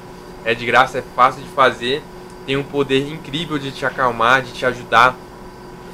[0.46, 2.02] é de graça, é fácil de fazer,
[2.46, 5.14] tem um poder incrível de te acalmar, de te ajudar,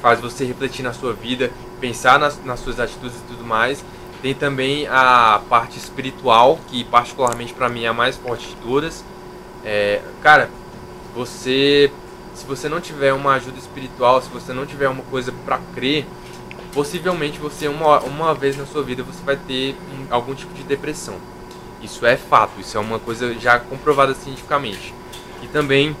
[0.01, 1.51] faz você refletir na sua vida,
[1.81, 3.83] pensar nas, nas suas atitudes e tudo mais.
[4.21, 9.03] Tem também a parte espiritual, que particularmente para mim é a mais forte de todas.
[9.65, 10.49] É, cara,
[11.13, 11.91] você,
[12.33, 16.05] se você não tiver uma ajuda espiritual, se você não tiver uma coisa para crer,
[16.73, 20.63] possivelmente você uma, uma vez na sua vida você vai ter um, algum tipo de
[20.63, 21.15] depressão.
[21.81, 24.93] Isso é fato, isso é uma coisa já comprovada cientificamente.
[25.41, 25.95] E também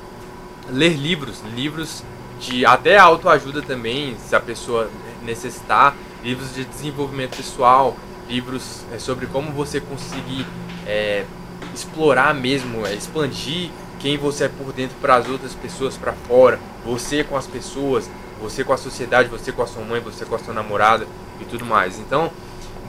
[0.69, 2.03] ler livros, livros
[2.39, 4.89] de até autoajuda também, se a pessoa
[5.21, 7.95] necessitar, livros de desenvolvimento pessoal,
[8.27, 10.45] livros é, sobre como você conseguir
[10.87, 11.25] é,
[11.73, 13.69] explorar mesmo, é, expandir
[13.99, 18.09] quem você é por dentro para as outras pessoas para fora, você com as pessoas,
[18.41, 21.07] você com a sociedade, você com a sua mãe, você com a sua namorada.
[21.39, 21.99] e tudo mais.
[21.99, 22.31] Então,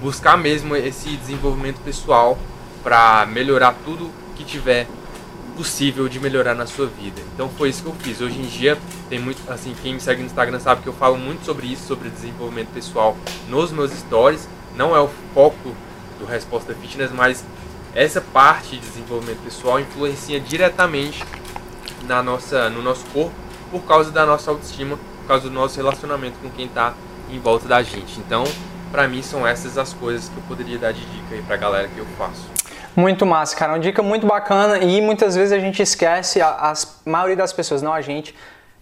[0.01, 2.39] buscar mesmo esse desenvolvimento pessoal
[2.83, 4.87] para melhorar tudo que tiver
[5.57, 7.23] possível de melhorar na sua vida.
[7.33, 8.21] Então foi isso que eu fiz.
[8.21, 8.77] Hoje em dia
[9.09, 11.87] tem muito, assim, quem me segue no Instagram sabe que eu falo muito sobre isso,
[11.87, 13.17] sobre desenvolvimento pessoal
[13.49, 14.49] nos meus stories.
[14.77, 15.75] Não é o foco
[16.19, 17.45] do Resposta Fitness, mas
[17.95, 21.25] essa parte de desenvolvimento pessoal influencia diretamente
[22.03, 23.35] na nossa, no nosso corpo
[23.71, 26.95] por causa da nossa autoestima, por causa do nosso relacionamento com quem está
[27.31, 28.19] em volta da gente.
[28.19, 28.45] Então,
[28.91, 31.89] para mim são essas as coisas que eu poderia dar de dica aí pra galera
[31.89, 32.49] que eu faço.
[32.97, 33.73] Muito massa, cara.
[33.73, 36.75] Uma dica muito bacana e muitas vezes a gente esquece, a, a
[37.05, 38.35] maioria das pessoas, não a gente,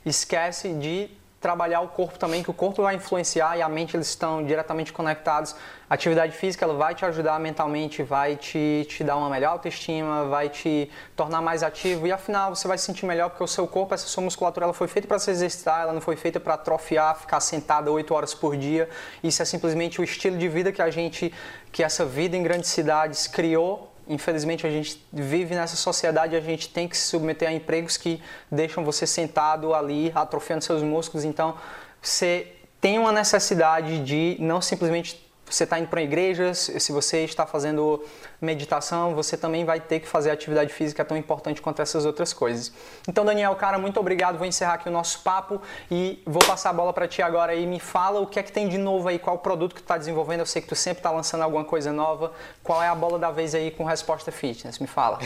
[0.05, 1.09] esquece de
[1.43, 4.93] trabalhar o corpo também, que o corpo vai influenciar e a mente eles estão diretamente
[4.93, 5.57] conectados.
[5.91, 10.25] A atividade física ela vai te ajudar mentalmente, vai te, te dar uma melhor autoestima,
[10.25, 13.67] vai te tornar mais ativo e afinal você vai se sentir melhor porque o seu
[13.67, 16.55] corpo, essa sua musculatura, ela foi feita para se exercitar, ela não foi feita para
[16.55, 18.89] atrofiar, ficar sentada 8 horas por dia.
[19.23, 21.35] Isso é simplesmente o estilo de vida que a gente,
[21.73, 26.69] que essa vida em grandes cidades criou Infelizmente a gente vive nessa sociedade, a gente
[26.69, 31.25] tem que se submeter a empregos que deixam você sentado ali, atrofiando seus músculos.
[31.25, 31.57] Então,
[32.01, 37.47] você tem uma necessidade de não simplesmente você está indo para igrejas, se você está
[37.47, 38.03] fazendo
[38.45, 42.73] meditação, você também vai ter que fazer atividade física tão importante quanto essas outras coisas.
[43.09, 44.37] Então, Daniel, cara, muito obrigado.
[44.37, 47.67] Vou encerrar aqui o nosso papo e vou passar a bola para ti agora e
[47.67, 49.97] me fala o que é que tem de novo aí, qual produto que tu está
[49.97, 50.41] desenvolvendo.
[50.41, 52.33] Eu sei que tu sempre está lançando alguma coisa nova.
[52.63, 54.79] Qual é a bola da vez aí com resposta fitness?
[54.79, 55.19] Me fala.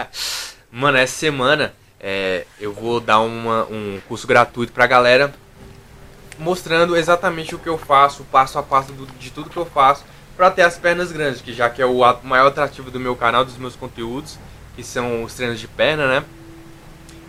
[0.72, 5.34] Mano, essa semana é, eu vou dar uma, um curso gratuito para a galera
[6.38, 10.04] mostrando exatamente o que eu faço, passo a passo do, de tudo que eu faço
[10.38, 13.44] para ter as pernas grandes, que já que é o maior atrativo do meu canal,
[13.44, 14.38] dos meus conteúdos,
[14.76, 16.24] que são os treinos de perna, né?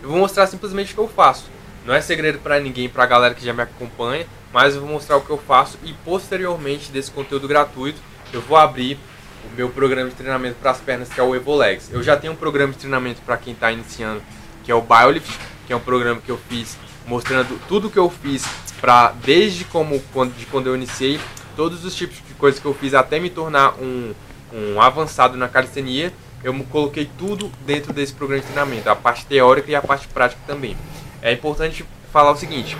[0.00, 1.50] Eu vou mostrar simplesmente o que eu faço.
[1.84, 4.90] Não é segredo para ninguém, para a galera que já me acompanha, mas eu vou
[4.90, 8.00] mostrar o que eu faço e posteriormente desse conteúdo gratuito,
[8.32, 8.96] eu vou abrir
[9.44, 11.90] o meu programa de treinamento para as pernas, que é o EvoLegs.
[11.92, 14.22] Eu já tenho um programa de treinamento para quem está iniciando,
[14.62, 15.36] que é o BioLift,
[15.66, 18.44] que é um programa que eu fiz mostrando tudo que eu fiz
[18.80, 21.18] para desde como quando, de quando eu iniciei,
[21.56, 24.12] todos os tipos de coisas que eu fiz até me tornar um,
[24.52, 29.70] um avançado na calistenia, eu coloquei tudo dentro desse programa de treinamento, a parte teórica
[29.70, 30.76] e a parte prática também.
[31.20, 32.76] É importante falar o seguinte,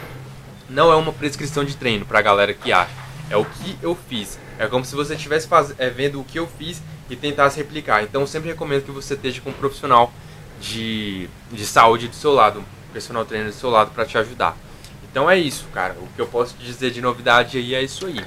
[0.69, 2.93] não é uma prescrição de treino para a galera que acha,
[3.29, 4.39] é o que eu fiz.
[4.59, 5.49] É como se você estivesse
[5.79, 8.03] é, vendo o que eu fiz e tentasse replicar.
[8.03, 10.13] Então, sempre recomendo que você esteja com um profissional
[10.61, 14.57] de, de saúde do seu lado, um personal trainer do seu lado para te ajudar.
[15.11, 15.97] Então é isso, cara.
[16.01, 18.21] O que eu posso dizer de novidade aí é isso aí.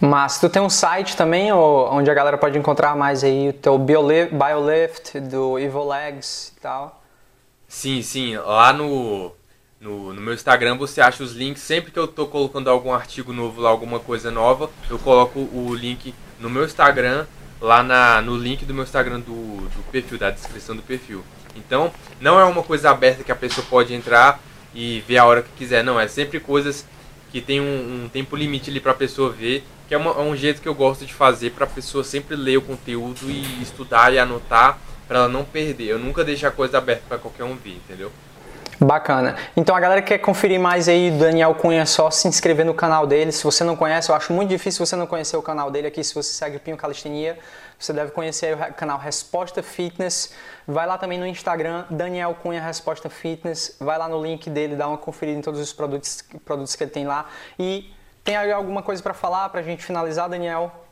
[0.00, 3.76] Mas tu tem um site também onde a galera pode encontrar mais aí o teu
[3.76, 7.02] BioLift, do EvoLegs e tal?
[7.66, 8.36] Sim, sim.
[8.36, 9.32] Lá no,
[9.80, 11.62] no, no, meu Instagram você acha os links.
[11.62, 15.74] Sempre que eu tô colocando algum artigo novo lá, alguma coisa nova, eu coloco o
[15.74, 17.26] link no meu Instagram,
[17.60, 21.24] lá na, no link do meu Instagram do, do perfil, da descrição do perfil.
[21.56, 24.40] Então, não é uma coisa aberta que a pessoa pode entrar
[24.72, 25.82] e ver a hora que quiser.
[25.82, 26.86] Não, é sempre coisas
[27.32, 30.20] que tem um, um tempo limite ali para a pessoa ver, que é, uma, é,
[30.20, 33.62] um jeito que eu gosto de fazer para a pessoa sempre ler o conteúdo e
[33.62, 34.78] estudar e anotar
[35.08, 35.86] para ela não perder.
[35.86, 38.12] Eu nunca deixo a coisa aberta para qualquer um ver, entendeu?
[38.80, 39.34] Bacana.
[39.56, 42.64] Então a galera que quer conferir mais aí do Daniel Cunha, é só se inscrever
[42.64, 43.32] no canal dele.
[43.32, 46.04] Se você não conhece, eu acho muito difícil você não conhecer o canal dele aqui.
[46.04, 47.38] Se você segue Pinho Calistenia,
[47.76, 50.32] você deve conhecer o canal Resposta Fitness.
[50.64, 53.76] Vai lá também no Instagram, Daniel Cunha Resposta Fitness.
[53.80, 56.90] Vai lá no link dele, dá uma conferida em todos os produtos, produtos que ele
[56.92, 57.26] tem lá.
[57.58, 57.90] E
[58.28, 60.84] tem alguma coisa para falar para a gente finalizar, Daniel?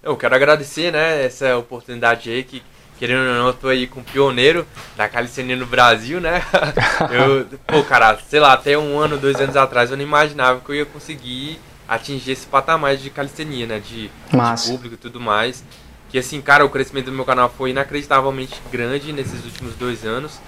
[0.00, 2.62] Eu quero agradecer, né, essa oportunidade aí que
[2.96, 4.64] querendo ou não, eu tô aí com o pioneiro
[4.96, 6.40] da calistenia no Brasil, né?
[7.10, 10.70] Eu, pô, cara, sei lá, até um ano, dois anos atrás eu não imaginava que
[10.70, 11.58] eu ia conseguir
[11.88, 13.80] atingir esse patamar de calistenia, né?
[13.80, 15.64] De, de público e tudo mais.
[16.10, 20.38] Que assim, cara, o crescimento do meu canal foi inacreditavelmente grande nesses últimos dois anos.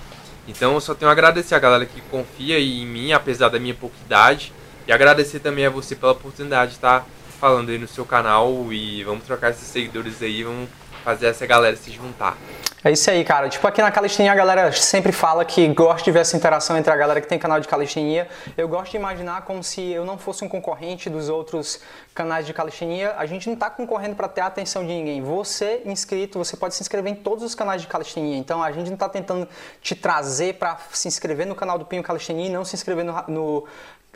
[0.46, 3.74] Então eu só tenho a agradecer a galera que confia em mim, apesar da minha
[3.74, 4.52] pouca idade.
[4.86, 7.06] E agradecer também a você pela oportunidade de estar
[7.40, 8.72] falando aí no seu canal.
[8.72, 10.68] E vamos trocar esses seguidores aí, vamos
[11.04, 12.36] fazer essa galera se juntar.
[12.86, 13.48] É isso aí, cara.
[13.48, 16.92] Tipo, aqui na calistenia a galera sempre fala que gosta de ver essa interação entre
[16.92, 18.28] a galera que tem canal de calistenia.
[18.58, 21.80] Eu gosto de imaginar como se eu não fosse um concorrente dos outros
[22.14, 23.14] canais de calistenia.
[23.16, 25.22] A gente não está concorrendo para ter a atenção de ninguém.
[25.22, 28.36] Você, inscrito, você pode se inscrever em todos os canais de calistenia.
[28.36, 29.48] Então, a gente não está tentando
[29.80, 33.14] te trazer para se inscrever no canal do Pinho Calistenia e não se inscrever no,
[33.28, 33.64] no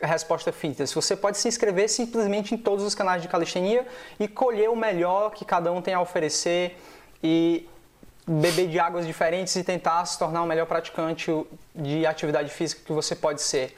[0.01, 0.93] Resposta Fitness.
[0.93, 3.85] Você pode se inscrever simplesmente em todos os canais de calistenia
[4.19, 6.77] e colher o melhor que cada um tem a oferecer
[7.23, 7.67] e
[8.27, 11.31] beber de águas diferentes e tentar se tornar o melhor praticante
[11.73, 13.75] de atividade física que você pode ser.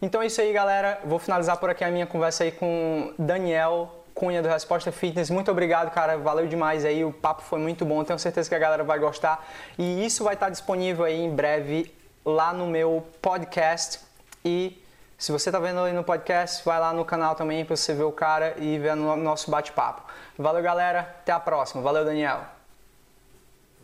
[0.00, 1.00] Então é isso aí, galera.
[1.04, 5.30] Vou finalizar por aqui a minha conversa aí com Daniel Cunha do Resposta Fitness.
[5.30, 6.18] Muito obrigado, cara.
[6.18, 7.04] Valeu demais aí.
[7.04, 8.04] O papo foi muito bom.
[8.04, 9.44] Tenho certeza que a galera vai gostar.
[9.78, 11.92] E isso vai estar disponível aí em breve
[12.24, 14.00] lá no meu podcast.
[14.44, 14.82] E
[15.18, 18.04] se você está vendo aí no podcast, vai lá no canal também para você ver
[18.04, 20.08] o cara e ver o nosso bate-papo.
[20.38, 21.00] Valeu, galera.
[21.00, 21.82] Até a próxima.
[21.82, 22.44] Valeu, Daniel.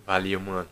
[0.06, 0.68] Valeu, mano.